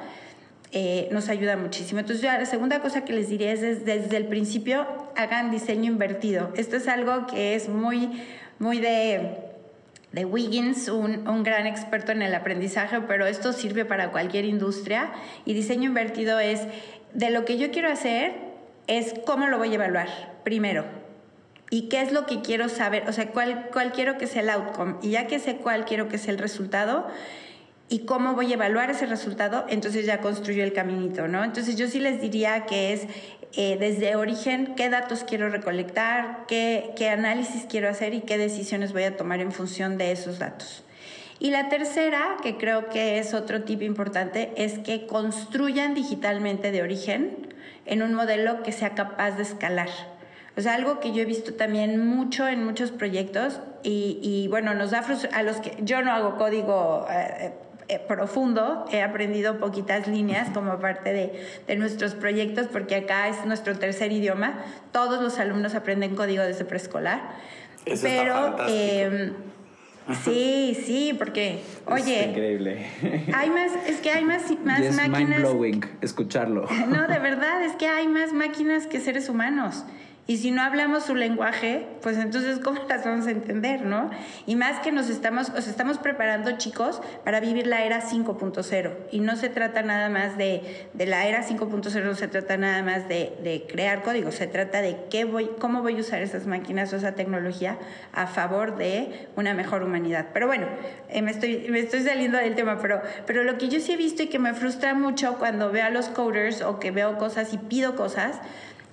[0.72, 2.00] eh, nos ayuda muchísimo.
[2.00, 4.86] Entonces, la segunda cosa que les diría es desde, el principio
[5.16, 6.52] hagan diseño invertido.
[6.54, 8.10] Esto es algo que es muy,
[8.58, 9.38] muy de
[10.12, 15.12] de Wiggins, un, gran experto en el aprendizaje, pero esto sirve para cualquier industria.
[15.44, 16.60] Y diseño invertido es
[17.12, 18.45] de lo que yo quiero hacer,
[18.86, 20.08] es cómo lo voy a evaluar
[20.44, 20.84] primero
[21.70, 24.50] y qué es lo que quiero saber, o sea, cuál, cuál quiero que sea el
[24.50, 24.96] outcome.
[25.02, 27.06] Y ya que sé cuál quiero que sea el resultado
[27.88, 31.44] y cómo voy a evaluar ese resultado, entonces ya construyo el caminito, ¿no?
[31.44, 33.06] Entonces yo sí les diría que es
[33.56, 38.92] eh, desde origen qué datos quiero recolectar, qué, qué análisis quiero hacer y qué decisiones
[38.92, 40.84] voy a tomar en función de esos datos.
[41.38, 46.82] Y la tercera, que creo que es otro tip importante, es que construyan digitalmente de
[46.82, 47.54] origen
[47.86, 49.88] en un modelo que sea capaz de escalar.
[50.56, 54.90] O sea, algo que yo he visto también mucho en muchos proyectos y, bueno, nos
[54.90, 57.52] da a los que yo no hago código eh,
[57.88, 63.44] eh, profundo, he aprendido poquitas líneas como parte de, de, nuestros proyectos porque acá es
[63.44, 67.20] nuestro tercer idioma, todos los alumnos aprenden código desde preescolar.
[68.02, 68.56] Pero
[70.24, 72.20] Sí, sí, porque, oye.
[72.20, 72.86] Es increíble.
[73.34, 75.18] Hay más, es que hay más, más es máquinas.
[75.18, 76.68] Mind blowing escucharlo.
[76.88, 79.84] No, de verdad, es que hay más máquinas que seres humanos.
[80.28, 84.10] Y si no hablamos su lenguaje, pues entonces ¿cómo las vamos a entender, no?
[84.44, 88.92] Y más que nos estamos, os estamos preparando, chicos, para vivir la era 5.0.
[89.12, 92.82] Y no se trata nada más de, de la era 5.0, no se trata nada
[92.82, 96.48] más de, de, crear código, se trata de qué voy, cómo voy a usar esas
[96.48, 97.78] máquinas o esa tecnología
[98.12, 100.26] a favor de una mejor humanidad.
[100.32, 100.66] Pero bueno,
[101.08, 103.96] eh, me, estoy, me estoy saliendo del tema, pero, pero lo que yo sí he
[103.96, 107.54] visto y que me frustra mucho cuando veo a los coders o que veo cosas
[107.54, 108.40] y pido cosas,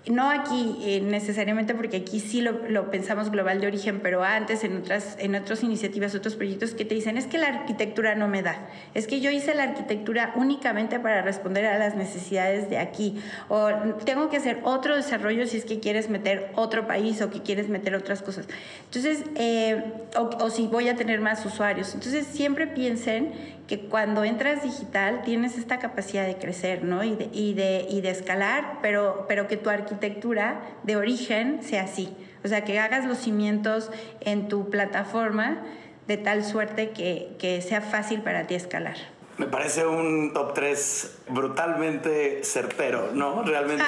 [0.07, 4.77] no aquí eh, necesariamente porque aquí sí lo, pensamos global de origen, pero antes en
[4.77, 8.41] otras, en otras iniciativas, otros proyectos que te dicen, es que la arquitectura no me
[8.41, 13.21] da, es que yo hice la arquitectura únicamente para responder a las necesidades de aquí,
[13.47, 13.69] o
[14.03, 17.69] tengo que hacer otro desarrollo si es que quieres meter otro país o que quieres
[17.69, 18.47] meter otras cosas.
[18.85, 19.83] Entonces, eh,
[20.17, 21.93] o, o si voy a tener más usuarios.
[21.93, 23.31] Entonces, siempre piensen
[23.67, 27.03] que cuando entras digital tienes esta capacidad de crecer, ¿no?
[27.03, 31.83] Y de, y de, y de escalar, pero, pero que tu arquitectura de origen sea
[31.83, 32.13] así.
[32.43, 33.89] O sea, que hagas los cimientos
[34.19, 35.63] en tu plataforma
[36.07, 38.97] de tal suerte que, que sea fácil para ti escalar.
[39.37, 43.41] Me parece un top 3 brutalmente certero, ¿no?
[43.43, 43.83] Realmente,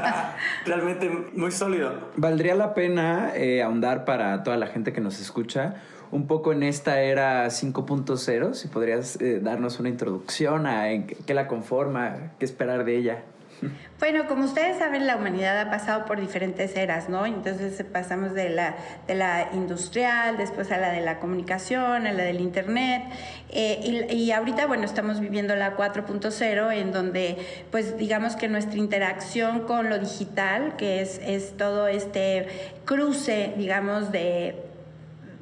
[0.64, 2.12] realmente muy sólido.
[2.16, 6.62] Valdría la pena eh, ahondar para toda la gente que nos escucha un poco en
[6.62, 10.86] esta era 5.0, si podrías eh, darnos una introducción a
[11.26, 13.22] qué la conforma, qué esperar de ella.
[13.98, 17.24] Bueno, como ustedes saben, la humanidad ha pasado por diferentes eras, ¿no?
[17.24, 18.76] Entonces pasamos de la,
[19.06, 23.04] de la industrial, después a la de la comunicación, a la del Internet,
[23.48, 27.38] eh, y, y, ahorita, bueno, estamos viviendo la 4.0, en donde,
[27.70, 32.48] pues, digamos que nuestra interacción con lo digital, que es, es todo este
[32.84, 34.65] cruce, digamos, de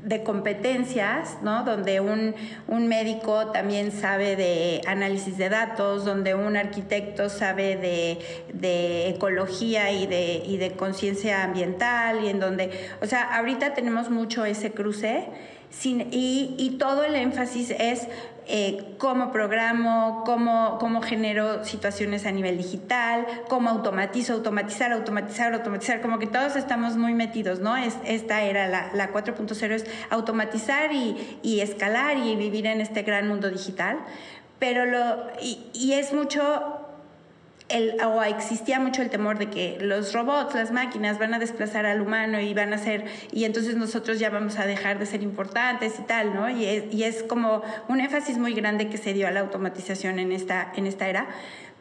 [0.04, 1.64] de competencias, ¿no?
[1.64, 2.34] donde un,
[2.68, 8.18] un, médico también sabe de análisis de datos, donde un arquitecto sabe de,
[8.52, 14.10] de ecología y de, y de conciencia ambiental, y en donde, o sea, ahorita tenemos
[14.10, 15.26] mucho ese cruce
[15.82, 18.06] y, y todo el énfasis es
[18.46, 26.00] eh, cómo programo, cómo, cómo genero situaciones a nivel digital, cómo automatizo, automatizar, automatizar, automatizar,
[26.00, 27.76] como que todos estamos muy metidos, ¿no?
[27.76, 33.02] Es, esta era la, la 4.0, es automatizar y, y, escalar y vivir en este
[33.02, 33.98] gran mundo digital,
[34.58, 36.83] pero lo, y es mucho
[37.70, 42.02] o existía mucho el temor de que los robots, las máquinas van a desplazar al
[42.02, 45.98] humano y van a ser, y entonces nosotros ya vamos a dejar de ser importantes
[45.98, 46.50] y tal, ¿no?
[46.50, 50.18] Y es, y es como un énfasis muy grande que se dio a la automatización
[50.18, 51.26] en esta, en esta era.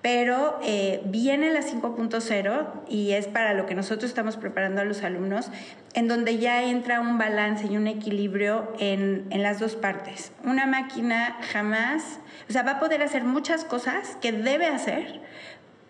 [0.01, 5.01] Pero eh, viene la 5.0 y es para lo que nosotros estamos preparando a los
[5.01, 5.49] alumnos,
[5.93, 10.33] en donde ya entra un balance y un equilibrio en, en las dos partes.
[10.43, 12.19] Una máquina jamás,
[12.49, 15.21] o sea, va a poder hacer muchas cosas que debe hacer,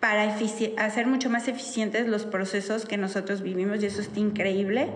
[0.04, 0.36] para
[0.80, 4.89] hacer mucho más eficientes los procesos que nosotros vivimos y eso es increíble.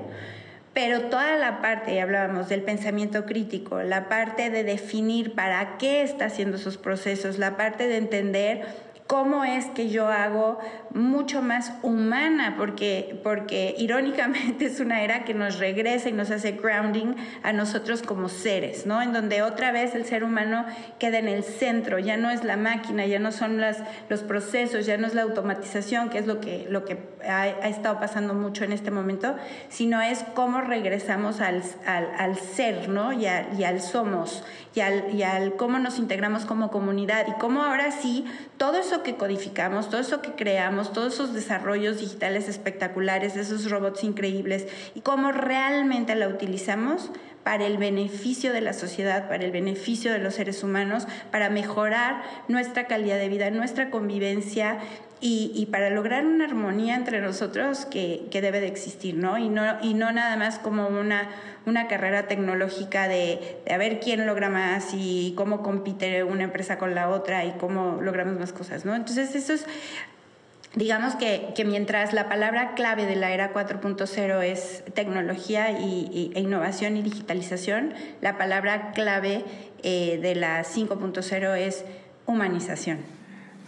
[0.73, 6.01] Pero toda la parte, y hablábamos del pensamiento crítico, la parte de definir para qué
[6.01, 8.67] está haciendo esos procesos, la parte de entender
[9.07, 10.59] cómo es que yo hago
[10.93, 16.51] mucho más humana, porque, porque irónicamente es una era que nos regresa y nos hace
[16.51, 19.01] grounding a nosotros como seres, ¿no?
[19.01, 20.65] En donde otra vez el ser humano
[20.99, 24.85] queda en el centro, ya no es la máquina, ya no son las, los procesos,
[24.85, 26.97] ya no es la automatización, que es lo que, lo que
[27.27, 29.35] ha, estado pasando mucho en este momento,
[29.69, 33.13] sino es cómo regresamos al, al, al ser, ¿no?
[33.13, 33.25] Y,
[33.57, 34.43] y al somos,
[34.77, 38.25] y al, cómo nos integramos como comunidad, y cómo ahora sí
[38.57, 44.03] todo eso que codificamos, todo eso que creamos, todos esos desarrollos digitales espectaculares, esos robots
[44.03, 47.09] increíbles, y cómo realmente la utilizamos
[47.43, 52.21] para el beneficio de la sociedad, para el beneficio de los seres humanos, para mejorar
[52.49, 54.79] nuestra calidad de vida, nuestra convivencia
[55.19, 59.37] y, para lograr una armonía entre nosotros que, debe de existir, ¿no?
[59.37, 59.63] Y, ¿no?
[59.81, 61.29] y no nada más como una,
[61.65, 66.77] una carrera tecnológica de, de, a ver quién logra más y cómo compite una empresa
[66.77, 68.95] con la otra y cómo logramos más cosas, ¿no?
[68.95, 69.65] Entonces eso es
[70.75, 76.39] digamos que, que, mientras la palabra clave de la era 4.0 es tecnología y, e
[76.39, 79.43] innovación y digitalización, la palabra clave
[79.81, 81.83] eh, de la 5.0 es
[82.27, 83.16] humanización.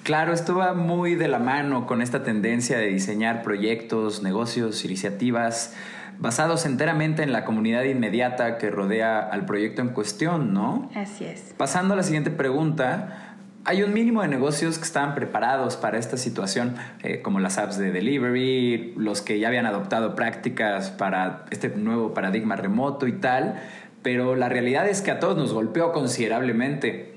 [0.04, 5.76] Claro, esto va muy de la mano con esta tendencia de diseñar proyectos, negocios, iniciativas
[6.20, 10.90] basados enteramente en la comunidad inmediata que rodea al proyecto en cuestión, ¿no?
[10.94, 11.54] Así es.
[11.58, 13.36] Pasando a la siguiente pregunta,
[13.66, 17.78] hay un mínimo de negocios que estaban preparados para esta situación, eh, como las apps
[17.78, 23.56] de delivery, los que ya habían adoptado prácticas para este nuevo paradigma remoto y tal,
[24.02, 27.09] pero la realidad es que a todos nos golpeó considerablemente.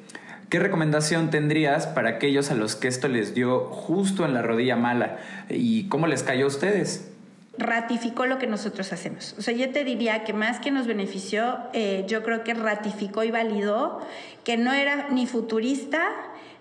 [0.53, 4.77] ¿Qué recomendación tendrías para aquellos a los que esto les dio justo en la rodilla
[4.77, 5.17] mala?
[5.49, 7.09] ¿Y cómo les cayó a ustedes?
[7.57, 9.35] ratificó lo que nosotros hacemos.
[9.39, 13.25] O sea, yo te diría que más que nos benefició, eh, yo creo que ratificó
[13.25, 14.01] y validó
[14.45, 16.03] que no era ni futurista,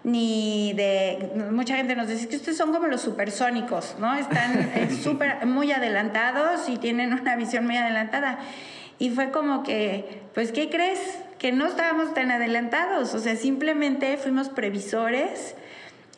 [0.06, 1.32] ni de...
[1.52, 4.16] Mucha gente nos dice que ustedes son como los supersónicos, ¿no?
[4.16, 8.39] Están eh, súper, muy adelantados y tienen una visión muy adelantada.
[9.00, 11.00] Y fue como que, pues, ¿qué crees?
[11.42, 15.56] Que no estábamos tan adelantados, o sea, simplemente fuimos previsores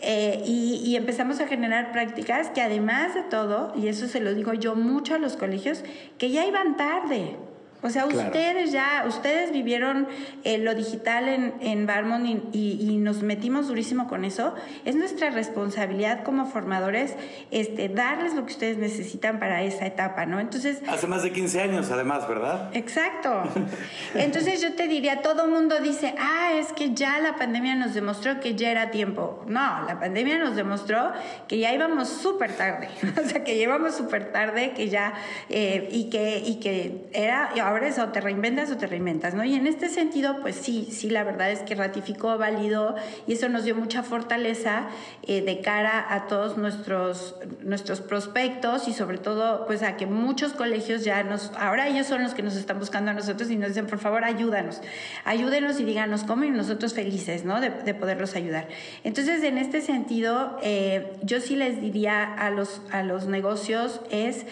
[0.02, 4.54] eh, y, empezamos a generar prácticas que además de todo, y eso se lo digo
[4.54, 5.86] yo mucho a los colegios,
[6.18, 7.38] que ya iban tarde.
[7.84, 10.08] O sea, ustedes ya, ustedes vivieron
[10.46, 14.56] eh, lo digital en, en Barmont y, nos metimos durísimo con eso.
[14.86, 17.16] Es nuestra responsabilidad como formadores
[17.52, 20.40] este, darles lo que ustedes necesitan para esa etapa, ¿no?
[20.40, 20.82] Entonces...
[20.88, 22.70] Hace más de 15 años, además, ¿verdad?
[22.74, 23.44] Exacto.
[24.16, 28.40] Entonces yo te diría, todo mundo dice, ah, es que ya la pandemia nos demostró
[28.40, 29.44] que ya era tiempo.
[29.48, 31.12] No, la pandemia nos demostró
[31.48, 32.88] que ya íbamos súper tarde.
[33.22, 35.14] o sea, que llevamos súper tarde, que ya,
[35.50, 39.44] eh, y, que, y que era ahora o te reinventas o te reinventas, ¿no?
[39.44, 42.96] Y en este sentido, pues sí, sí, la verdad es que ratificó, validó
[43.28, 44.88] y eso nos dio mucha fortaleza
[45.24, 50.54] eh, de cara a todos nuestros, nuestros prospectos y sobre todo, pues a que muchos
[50.54, 53.70] colegios ya nos, ahora ellos son los que nos están buscando a nosotros y nos
[53.70, 54.82] dicen, por favor, ayúdanos,
[55.26, 57.60] ayúdenos y díganos cómo y nosotros felices, ¿no?
[57.60, 58.68] De, poderlos ayudar.
[59.04, 64.46] Entonces, en este sentido, eh, yo sí les diría a los, a los negocios es...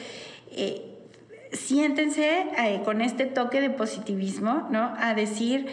[0.52, 0.91] Eh,
[1.52, 4.94] siéntense eh, con este toque de positivismo, ¿no?
[4.98, 5.68] A decir,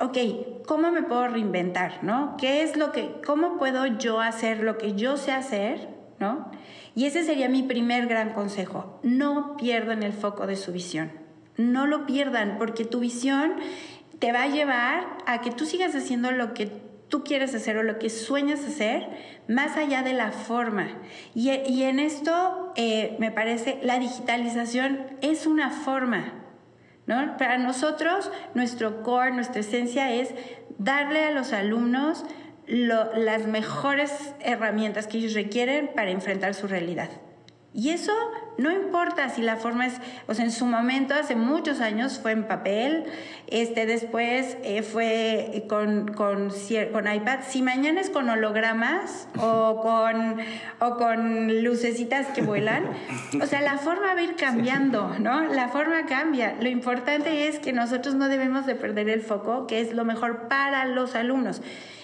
[0.00, 0.18] ok,
[0.66, 2.36] ¿cómo me puedo reinventar, ¿no?
[2.38, 6.50] ¿Qué es lo que, cómo puedo yo hacer lo que yo sé hacer, ¿no?
[6.94, 8.98] Y ese sería mi primer gran consejo.
[9.02, 11.12] No pierdan el foco de su visión.
[11.56, 13.52] No lo pierdan porque tu visión
[14.18, 17.82] te va a llevar a que tú sigas haciendo lo que tú quieres hacer o
[17.82, 19.08] lo que sueñas hacer,
[19.48, 20.88] más allá de la forma.
[21.34, 26.32] Y, en esto eh, me parece la digitalización es una forma.
[27.06, 27.36] ¿no?
[27.36, 30.32] Para nosotros, nuestro core, nuestra esencia es
[30.78, 32.24] darle a los alumnos
[32.66, 37.10] las mejores herramientas que ellos requieren para enfrentar su realidad.
[37.72, 38.12] Y eso
[38.58, 39.94] no importa si la forma es,
[40.26, 43.04] o sea, en su momento, hace muchos años, fue en papel,
[43.46, 46.50] este, después eh, fue con, con,
[46.92, 47.40] con, iPad.
[47.48, 50.38] Si mañana es con hologramas o con,
[50.80, 52.84] o con lucecitas que vuelan,
[53.40, 55.44] o sea, la forma va a ir cambiando, ¿no?
[55.44, 56.56] La forma cambia.
[56.60, 60.48] Lo importante es que nosotros no debemos de perder el foco, que es lo mejor
[60.48, 61.62] para los alumnos.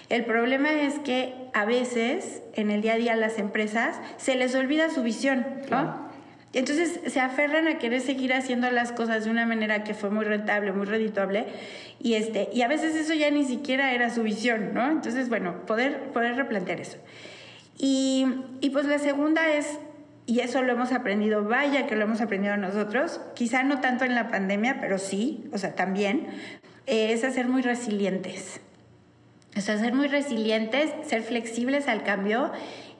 [0.08, 4.54] El problema es que a veces en el día a día las empresas se les
[4.54, 6.06] olvida su visión, ¿no?
[6.52, 10.24] Entonces se aferran a querer seguir haciendo las cosas de una manera que fue muy
[10.24, 11.46] rentable, muy redituable,
[11.98, 14.90] y, este, y a veces eso ya ni siquiera era su visión, ¿no?
[14.90, 16.98] Entonces, bueno, poder, poder replantear eso.
[17.78, 18.26] Y,
[18.60, 19.78] y pues la segunda es,
[20.24, 24.14] y eso lo hemos aprendido, vaya que lo hemos aprendido nosotros, quizá no tanto en
[24.14, 26.28] la pandemia, pero sí, o sea, también,
[26.86, 28.60] es hacer muy resilientes.
[29.56, 32.52] O sea, ser muy resilientes, ser flexibles al cambio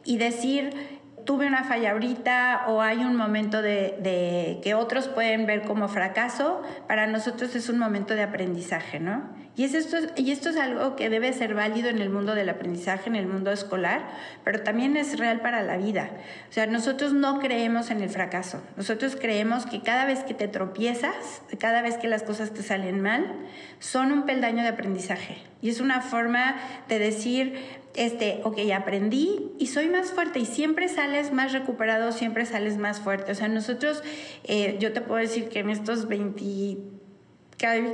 [0.05, 0.96] y decir,
[1.27, 5.89] tuve una falla ahorita o hay un momento de, de, que otros pueden ver como
[5.89, 9.37] fracaso, para nosotros es un momento de aprendizaje, ¿no?
[9.57, 12.51] Y, es esto, y esto es algo que debe ser válido en el mundo del
[12.51, 14.03] aprendizaje, en el mundo escolar,
[14.45, 16.11] pero también es real para la vida.
[16.51, 18.63] O sea, nosotros no creemos en el fracaso.
[18.77, 23.01] Nosotros creemos que cada vez que te tropiezas, cada vez que las cosas te salen
[23.01, 23.35] mal,
[23.79, 25.39] son un peldaño de aprendizaje.
[25.63, 26.57] Y es una forma
[26.89, 27.59] de decir,
[27.97, 33.01] este, ok, aprendí y soy más fuerte y siempre sales más recuperado, siempre sales más
[33.01, 33.33] fuerte.
[33.33, 34.03] O sea, nosotros,
[34.45, 36.77] eh, yo te puedo decir que en estos 20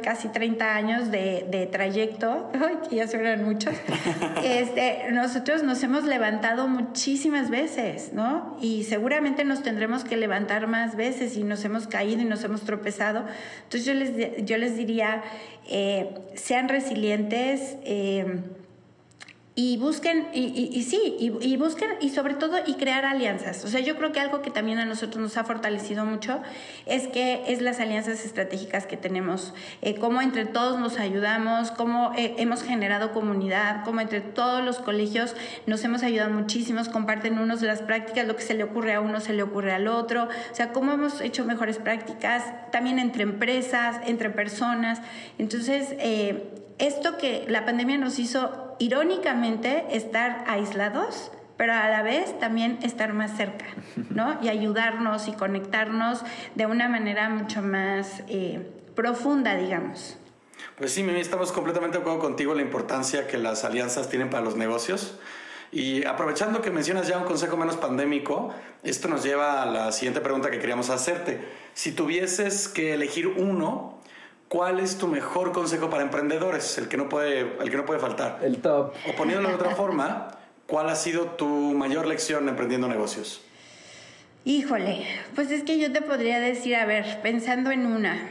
[0.02, 2.50] casi 30 años de, de trayecto,
[2.90, 3.74] que ya suenan muchos,
[4.44, 8.56] este, nosotros nos hemos levantado muchísimas veces, ¿no?
[8.60, 12.62] Y seguramente nos tendremos que levantar más veces y nos hemos caído y nos hemos
[12.62, 13.24] tropezado.
[13.64, 15.22] Entonces yo les, yo les diría,
[15.68, 17.76] eh, sean resilientes.
[17.84, 18.42] Eh,
[19.54, 23.62] y busquen, y, y, sí, y, busquen, y sobre todo, y crear alianzas.
[23.66, 26.40] O sea, yo creo que algo que también a nosotros nos ha fortalecido mucho
[26.86, 32.12] es que es las alianzas estratégicas que tenemos, eh, cómo entre todos nos ayudamos, cómo
[32.16, 35.36] eh, hemos generado comunidad, cómo entre todos los colegios
[35.66, 39.20] nos hemos ayudado muchísimos, comparten unos las prácticas, lo que se le ocurre a uno
[39.20, 44.00] se le ocurre al otro, o sea, cómo hemos hecho mejores prácticas, también entre empresas,
[44.06, 45.02] entre personas.
[45.36, 46.48] Entonces, eh,
[46.78, 53.12] esto que la pandemia nos hizo irónicamente estar aislados, pero a la vez también estar
[53.12, 53.66] más cerca,
[54.10, 54.38] ¿no?
[54.42, 56.22] Y ayudarnos y conectarnos
[56.56, 60.18] de una manera mucho más eh, profunda, digamos.
[60.76, 64.30] Pues sí, Mimi, estamos completamente de acuerdo contigo en la importancia que las alianzas tienen
[64.30, 65.16] para los negocios.
[65.70, 68.52] Y aprovechando que mencionas ya un consejo menos pandémico,
[68.82, 71.40] esto nos lleva a la siguiente pregunta que queríamos hacerte.
[71.72, 74.01] Si tuvieses que elegir uno,
[74.52, 76.76] ¿cuál es tu mejor consejo para emprendedores?
[76.76, 78.40] El que no puede, el que no puede faltar.
[78.42, 78.92] El top.
[79.08, 80.28] O poniéndolo de otra forma,
[80.66, 83.40] ¿cuál ha sido tu mayor lección emprendiendo negocios?
[84.44, 88.28] Híjole, pues es que yo te podría decir, a ver, pensando en una,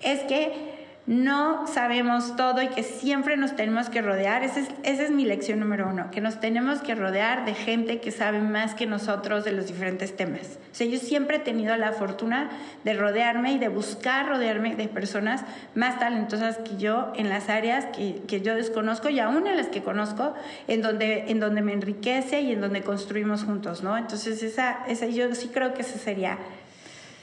[0.00, 0.69] es que
[1.06, 4.44] no sabemos todo y que siempre nos tenemos que rodear.
[4.44, 8.00] Esa es, esa es mi lección número uno, que nos tenemos que rodear de gente
[8.00, 10.58] que sabe más que nosotros de los diferentes temas.
[10.70, 12.50] O sea, yo siempre he tenido la fortuna
[12.84, 15.42] de rodearme y de buscar rodearme de personas
[15.74, 19.66] más talentosas que yo en las áreas que, que yo desconozco y aún en las
[19.66, 20.34] que conozco,
[20.68, 23.96] en donde, en donde me enriquece y en donde construimos juntos, ¿no?
[23.96, 26.38] Entonces, esa, esa, yo sí creo que esa sería.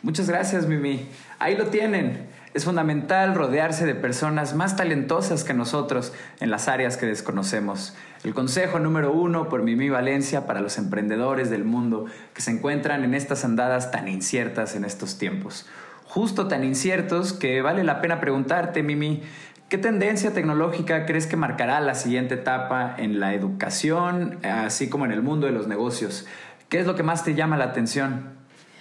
[0.01, 1.07] Muchas gracias, Mimi.
[1.39, 2.28] Ahí lo tienen.
[2.57, 7.93] Es fundamental rodearse de personas más talentosas que nosotros en las áreas que desconocemos.
[8.23, 13.03] El consejo número uno por Mimi Valencia para los emprendedores del mundo que se encuentran
[13.03, 15.67] en estas andadas tan inciertas en estos tiempos.
[16.05, 19.21] Justo tan inciertos que vale la pena preguntarte, Mimi,
[19.69, 25.11] ¿qué tendencia tecnológica crees que marcará la siguiente etapa en la educación, así como en
[25.11, 26.25] el mundo de los negocios?
[26.69, 28.35] ¿Qué es lo que más te llama la atención?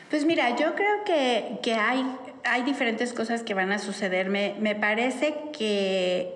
[0.09, 2.07] Pues mira, yo creo que, que hay
[2.49, 4.29] hay diferentes cosas que van a suceder.
[4.29, 6.33] Me, me parece que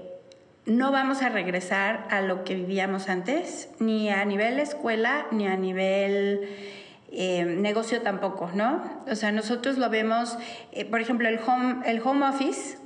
[0.67, 5.57] no vamos a regresar a lo que vivíamos antes, ni a nivel escuela, ni a
[5.57, 6.49] nivel
[7.13, 9.03] eh, negocio tampoco, ¿no?
[9.11, 10.39] O sea, nosotros lo vemos,
[10.73, 12.79] eh, por ejemplo, el home, el home office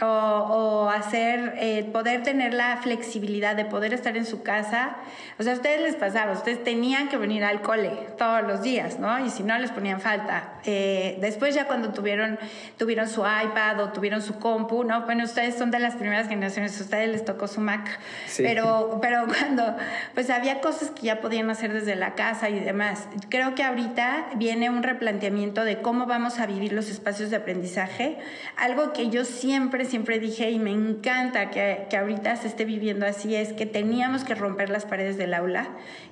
[0.00, 4.96] o, o hacer, eh, poder tener la flexibilidad de poder estar en su casa.
[5.38, 8.98] O sea, a ustedes les pasaba, ustedes tenían que venir al cole todos los días,
[8.98, 9.24] ¿no?
[9.24, 10.52] Y si no, les ponían falta.
[10.64, 12.38] Eh, después ya cuando tuvieron,
[12.76, 15.02] tuvieron su iPad o tuvieron su compu, ¿no?
[15.02, 17.98] Bueno, ustedes son de las primeras generaciones, a ustedes les tocó su Mac.
[18.26, 18.42] Sí.
[18.42, 19.76] Pero, pero cuando,
[20.14, 23.08] pues había cosas que ya podían hacer desde la casa y demás.
[23.30, 28.18] Creo que ahorita viene un replanteamiento de cómo vamos a vivir los espacios de aprendizaje,
[28.56, 33.06] algo que yo siempre siempre dije y me encanta que, que ahorita se esté viviendo
[33.06, 35.68] así, es que teníamos que romper las paredes del aula,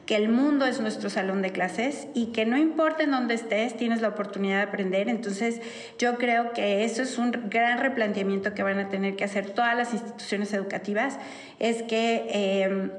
[0.07, 3.77] que el mundo es nuestro salón de clases y que no importa en dónde estés,
[3.77, 5.09] tienes la oportunidad de aprender.
[5.09, 5.61] Entonces
[5.99, 9.77] yo creo que eso es un gran replanteamiento que van a tener que hacer todas
[9.77, 11.19] las instituciones educativas,
[11.59, 12.27] es que...
[12.29, 12.91] Eh,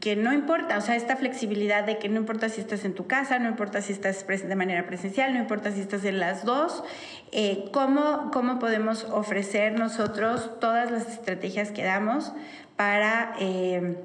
[0.00, 3.06] que no importa, o sea, esta flexibilidad de que no importa si estás en tu
[3.06, 6.84] casa, no importa si estás de manera presencial, no importa si estás en las dos,
[7.32, 12.32] eh, ¿cómo, ¿cómo podemos ofrecer nosotros todas las estrategias que damos
[12.76, 13.96] para, eh,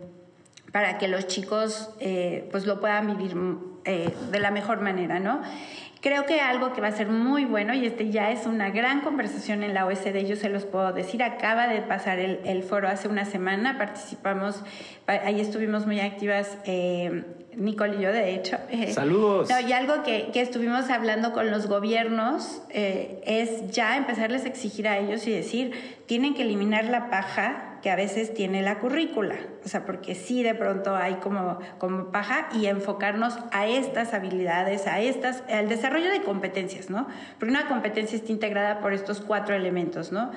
[0.72, 3.36] para que los chicos eh, pues lo puedan vivir
[3.84, 5.42] de la mejor manera, ¿no?
[6.02, 9.02] Creo que algo que va a ser muy bueno, y este ya es una gran
[9.02, 12.88] conversación en la OSD, yo se los puedo decir, acaba de pasar el, el foro
[12.88, 14.64] hace una semana, participamos,
[15.06, 17.24] ahí estuvimos muy activas, eh,
[17.56, 18.58] Nicole y yo, de hecho.
[18.72, 19.49] Eh, Saludos.
[19.49, 24.47] No, y algo que, que, estuvimos hablando con los gobiernos eh, es ya empezarles a
[24.47, 28.80] exigir a ellos y decir, tienen que eliminar la paja que a veces tiene la
[28.80, 34.14] currícula, o sea, porque sí de pronto hay como, como paja y enfocarnos a estas
[34.14, 37.08] habilidades, a estas, al desarrollo de competencias, ¿no?
[37.40, 40.32] Porque una competencia está integrada por estos cuatro elementos, ¿no?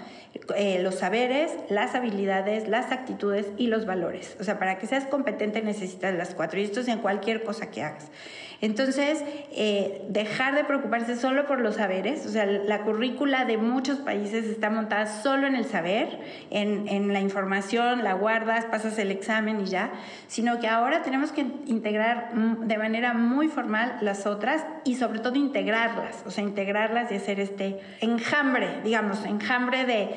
[0.56, 4.36] Eh, los saberes, las habilidades, las actitudes y los valores.
[4.40, 7.70] O sea, para que seas competente necesitas las cuatro y esto es en cualquier cosa
[7.70, 8.10] que hagas.
[8.64, 13.98] Entonces, eh, dejar de preocuparse solo por los saberes, o sea, la currícula de muchos
[13.98, 16.18] países está montada solo en el saber,
[16.50, 19.92] en, en la información, la guardas, pasas el examen y ya,
[20.28, 25.34] sino que ahora tenemos que integrar de manera muy formal las otras y sobre todo
[25.36, 30.08] integrarlas, o sea, integrarlas y hacer este enjambre, digamos, enjambre de,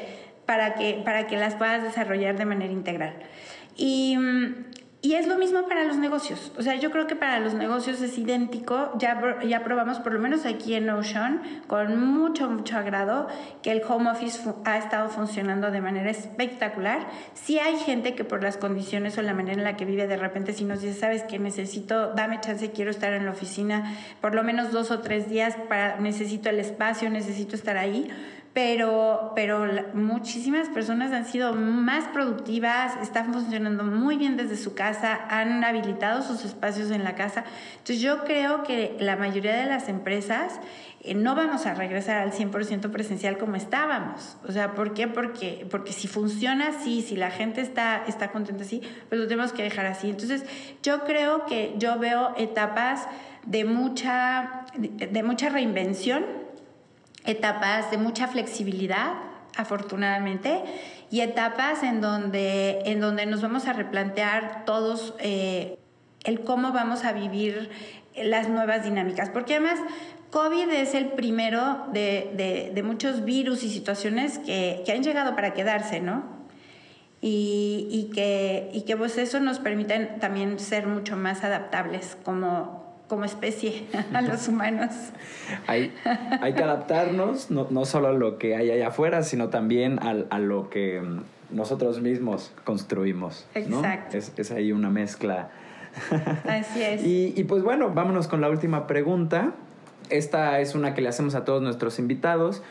[0.46, 3.14] para, que, para que las puedas desarrollar de manera integral.
[3.76, 4.18] Y
[5.08, 6.52] y es lo mismo para los negocios.
[6.58, 8.92] O sea, yo creo que para los negocios es idéntico.
[8.98, 13.30] Ya, ya probamos, por lo menos aquí en Ocean, con mucho, mucho agrado,
[13.64, 17.08] que el home office ha estado funcionando de manera espectacular.
[17.36, 20.18] Sí hay gente que por las condiciones o la manera en la que vive, de
[20.18, 24.36] repente si nos dice, sabes que necesito, dame chance, quiero estar en la oficina por
[24.36, 25.56] lo menos dos o tres días,
[26.02, 28.12] necesito el espacio, necesito estar ahí
[28.58, 35.28] pero, pero muchísimas personas han sido más productivas, están funcionando muy bien desde su casa,
[35.30, 37.44] han habilitado sus espacios en la casa.
[37.74, 40.60] Entonces yo creo que la mayoría de las empresas
[41.02, 44.38] eh, no vamos a regresar al 100% presencial como estábamos.
[44.48, 45.08] O sea, ¿por qué?
[45.08, 49.54] Porque, porque si funciona así, si la gente está, está contenta así, pues lo tenemos
[49.54, 50.10] que dejar así.
[50.10, 50.44] Entonces
[50.82, 53.08] yo creo que yo veo etapas
[53.46, 56.47] de mucha, de mucha reinvención
[57.28, 59.14] etapas de mucha flexibilidad,
[59.56, 60.64] afortunadamente,
[61.12, 65.78] y etapas en donde, en donde nos vamos a replantear todos eh,
[66.24, 67.70] el cómo vamos a vivir
[68.16, 69.30] las nuevas dinámicas.
[69.30, 69.80] Porque además
[70.32, 75.54] COVID es el primero de, de, muchos virus y situaciones que, que, han llegado para
[75.54, 76.24] quedarse, ¿no?
[77.22, 82.87] Y, y, que, y que pues eso nos permite también ser mucho más adaptables como,
[83.08, 84.92] como especie a los humanos.
[85.68, 85.94] hay,
[86.42, 90.16] hay que adaptarnos no, no, solo a lo que hay allá afuera, sino también a,
[90.30, 91.02] a lo que
[91.50, 93.46] nosotros mismos construimos.
[93.56, 94.18] Exacto.
[94.18, 95.50] Es, es ahí una mezcla.
[96.48, 97.04] Así es.
[97.04, 99.54] y, y pues bueno, vámonos con la última pregunta.
[100.10, 102.62] Esta es una que le hacemos a todos nuestros invitados.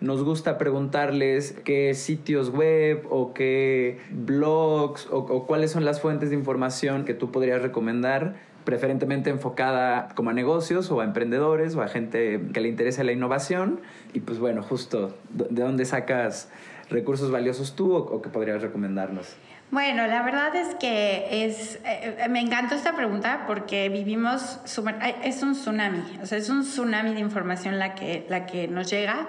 [0.00, 6.36] Nos gusta preguntarles qué sitios web o qué blogs o, cuáles son las fuentes de
[6.36, 8.36] información que tú podrías recomendar
[8.66, 13.12] preferentemente enfocada como a negocios o a emprendedores o a gente que le interese la
[13.12, 13.80] innovación.
[14.12, 16.50] Y pues bueno, justo, ¿de dónde sacas
[16.90, 19.36] recursos valiosos tú o, o qué podrías recomendarnos?
[19.70, 24.60] Bueno, la verdad es que es, eh, me encantó esta pregunta porque vivimos,
[25.24, 28.90] es un tsunami, o sea, es un tsunami de información la que, la que nos
[28.90, 29.26] llega.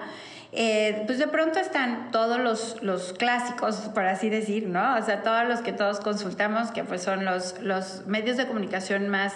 [0.52, 4.96] Eh, pues de pronto están todos los, los, clásicos, por así decir, ¿no?
[4.96, 9.08] O sea, todos los que todos consultamos, que pues son los, los medios de comunicación
[9.08, 9.34] más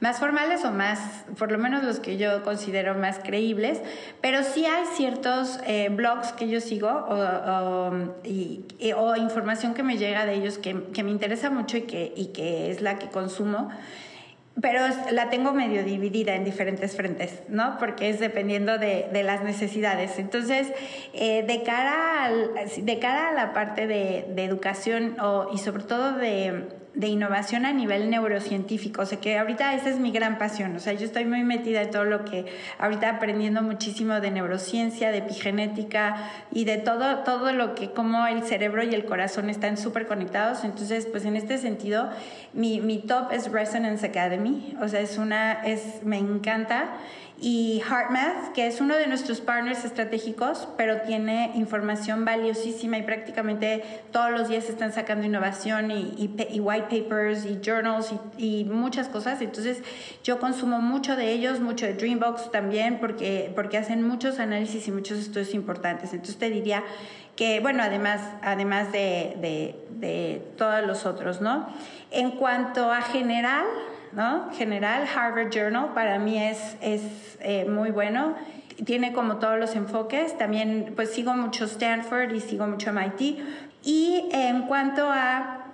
[0.00, 3.80] más formales o más, por lo menos los que yo considero más creíbles,
[4.20, 7.90] pero sí hay ciertos eh, blogs que yo sigo o,
[8.96, 12.26] o, información que me llega de ellos que, que me interesa mucho y que, y
[12.26, 13.70] que es la que consumo
[14.60, 14.80] pero
[15.12, 17.76] la tengo medio dividida en diferentes frentes, ¿no?
[17.78, 20.18] Porque es dependiendo de, de las necesidades.
[20.18, 20.72] Entonces,
[21.12, 22.50] eh, de, cara al,
[22.80, 26.64] de cara a la parte de, de educación o, y sobre todo de,
[26.94, 29.02] de innovación a nivel neurocientífico.
[29.02, 30.74] O sea que ahorita esa es mi gran pasión.
[30.76, 32.46] O sea, yo estoy muy metida en todo lo que
[32.78, 38.42] ahorita aprendiendo muchísimo de neurociencia, de epigenética y de todo, todo lo que, como el
[38.42, 40.64] cerebro y el corazón están súper conectados.
[40.64, 42.10] Entonces, pues en este sentido,
[42.52, 44.76] mi, mi top es Resonance Academy.
[44.80, 46.88] O sea, es una, es, me encanta
[47.40, 53.84] y HeartMath, que es uno de nuestros partners estratégicos, pero tiene información valiosísima y prácticamente
[54.10, 56.14] todos los días están sacando innovación y,
[56.50, 59.40] y, white papers y journals y, y, muchas cosas.
[59.40, 59.82] Entonces
[60.24, 64.90] yo consumo mucho de ellos, mucho de Dreambox también, porque, porque hacen muchos análisis y
[64.90, 66.12] muchos estudios importantes.
[66.12, 66.82] Entonces te diría
[67.36, 71.68] que, bueno, además, además de, de, de todos los otros, ¿no?
[72.10, 73.64] En cuanto a general,
[74.12, 74.50] ¿no?
[74.52, 77.02] General, Harvard Journal para mí es, es
[77.40, 78.34] eh, muy bueno.
[78.84, 80.36] Tiene como todos los enfoques.
[80.38, 83.38] También pues sigo mucho Stanford y sigo mucho MIT.
[83.84, 85.66] Y en cuanto a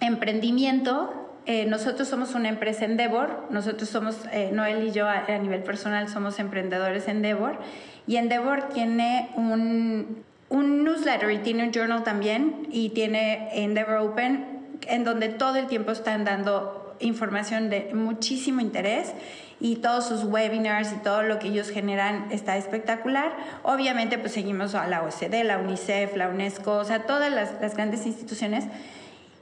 [0.00, 3.46] emprendimiento, eh, nosotros somos una empresa Endeavor.
[3.50, 7.58] Nosotros somos, eh, Noel y yo a, a, nivel personal somos emprendedores Endeavor.
[8.06, 12.68] Y Endeavor tiene un, un newsletter y tiene un journal también.
[12.70, 14.52] Y tiene Endeavor Open
[14.88, 19.12] en donde todo el tiempo están dando información de muchísimo interés
[19.60, 23.32] y todos sus webinars y todo lo que ellos generan está espectacular.
[23.62, 27.74] Obviamente pues seguimos a la OCDE, la UNICEF, la UNESCO, o sea, todas las, las
[27.76, 28.64] grandes instituciones.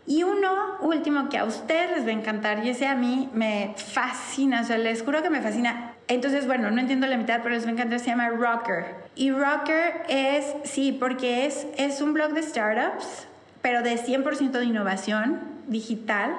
[0.07, 3.75] Y uno último que a ustedes les va a encantar y ese a mí me
[3.77, 5.95] fascina, o sea, les juro que me fascina.
[6.09, 8.87] Entonces, bueno, no entiendo la mitad, pero les va a encantar, se llama Rocker.
[9.15, 13.29] Y Rocker es, sí, porque es, es un blog de startups,
[13.63, 16.37] pero de 100% de innovación digital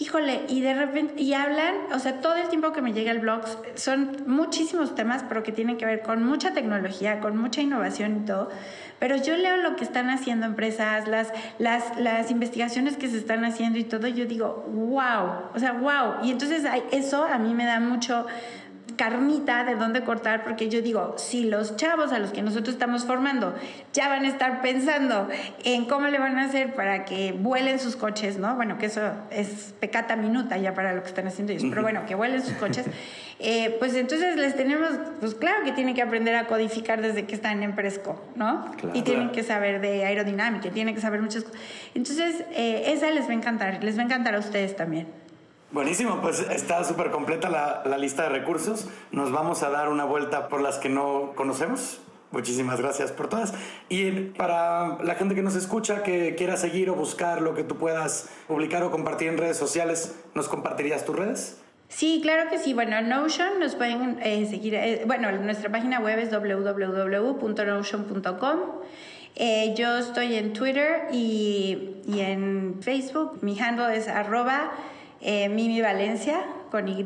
[0.00, 3.18] híjole, y de repente, y hablan, o sea, todo el tiempo que me llega el
[3.18, 3.42] blog
[3.74, 8.26] son muchísimos temas, pero que tienen que ver con mucha tecnología, con mucha innovación y
[8.26, 8.48] todo.
[9.00, 13.44] Pero yo leo lo que están haciendo empresas, las, las, las investigaciones que se están
[13.44, 16.24] haciendo y todo, y yo digo, wow, o sea, wow.
[16.24, 18.26] Y entonces eso a mí me da mucho,
[18.98, 23.06] carnita de dónde cortar, porque yo digo, si los chavos a los que nosotros estamos
[23.06, 23.54] formando
[23.94, 25.28] ya van a estar pensando
[25.64, 28.56] en cómo le van a hacer para que vuelen sus coches, ¿no?
[28.56, 32.04] Bueno, que eso es pecata minuta ya para lo que están haciendo ellos, pero bueno,
[32.06, 32.86] que vuelen sus coches,
[33.38, 34.90] eh, pues entonces les tenemos,
[35.20, 38.70] pues claro que tienen que aprender a codificar desde que están en Presco, ¿no?
[38.92, 41.60] y tienen que saber de aerodinámica, tienen que saber muchas cosas.
[41.94, 45.06] Entonces, eh, esa les va a encantar, les va a encantar a ustedes también.
[45.70, 48.88] Buenísimo, pues está súper completa la, la, lista de recursos.
[49.12, 52.00] Nos vamos a dar una vuelta por las que no conocemos.
[52.30, 53.52] Muchísimas gracias por todas.
[53.90, 57.76] Y para la gente que nos escucha, que quiera seguir o buscar lo que tú
[57.76, 61.60] puedas publicar o compartir en redes sociales, ¿nos compartirías tus redes?
[61.88, 62.72] Sí, claro que sí.
[62.74, 64.74] Bueno, Notion nos pueden eh, seguir.
[64.74, 68.58] Eh, bueno, nuestra página web es www.notion.com.
[69.36, 73.38] Eh, yo estoy en Twitter y, y en Facebook.
[73.42, 74.72] Mi handle es arroba
[75.20, 77.04] eh, Mimi Valencia con Y.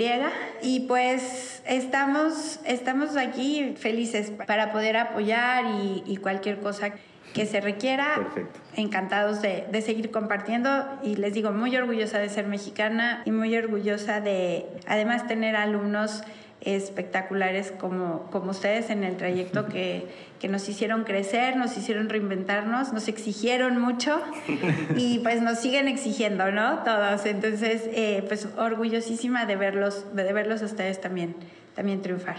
[0.62, 5.64] Y pues estamos, estamos aquí felices para poder apoyar
[6.06, 6.92] y, cualquier cosa.
[7.34, 8.16] que se requiera.
[8.16, 8.60] Perfecto.
[8.76, 13.56] Encantados de, de, seguir compartiendo y les digo, muy orgullosa de ser mexicana y muy
[13.56, 16.22] orgullosa de además tener alumnos
[16.64, 20.06] espectaculares como, como ustedes en el trayecto que,
[20.38, 24.20] que, nos hicieron crecer, nos hicieron reinventarnos, nos exigieron mucho
[24.96, 26.78] y pues nos siguen exigiendo, ¿no?
[26.84, 27.26] Todos.
[27.26, 31.34] Entonces, eh, pues orgullosísima de verlos, de verlos a ustedes también,
[31.74, 32.36] también triunfar.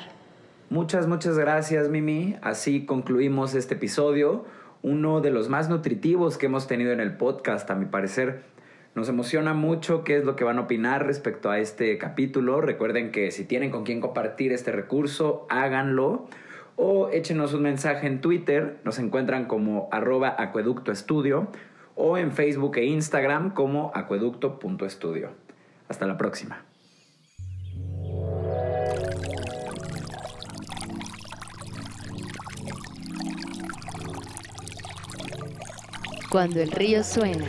[0.70, 2.38] Muchas, muchas gracias, Mimi.
[2.42, 4.46] Así concluimos este episodio,
[4.82, 8.53] uno de los más nutritivos que hemos tenido en el podcast, a mi parecer.
[8.96, 12.62] Nos emociona mucho qué es lo que van a opinar respecto a este capítulo.
[12.62, 16.28] Recuerden que si tienen con quién compartir este recurso, háganlo.
[16.76, 18.78] O échenos un mensaje en Twitter.
[18.84, 21.48] Nos encuentran como arroba acueductoestudio.
[21.96, 25.32] O en Facebook e Instagram como acueducto.estudio.
[25.88, 26.64] Hasta la próxima.
[36.30, 37.46] Cuando el río suena.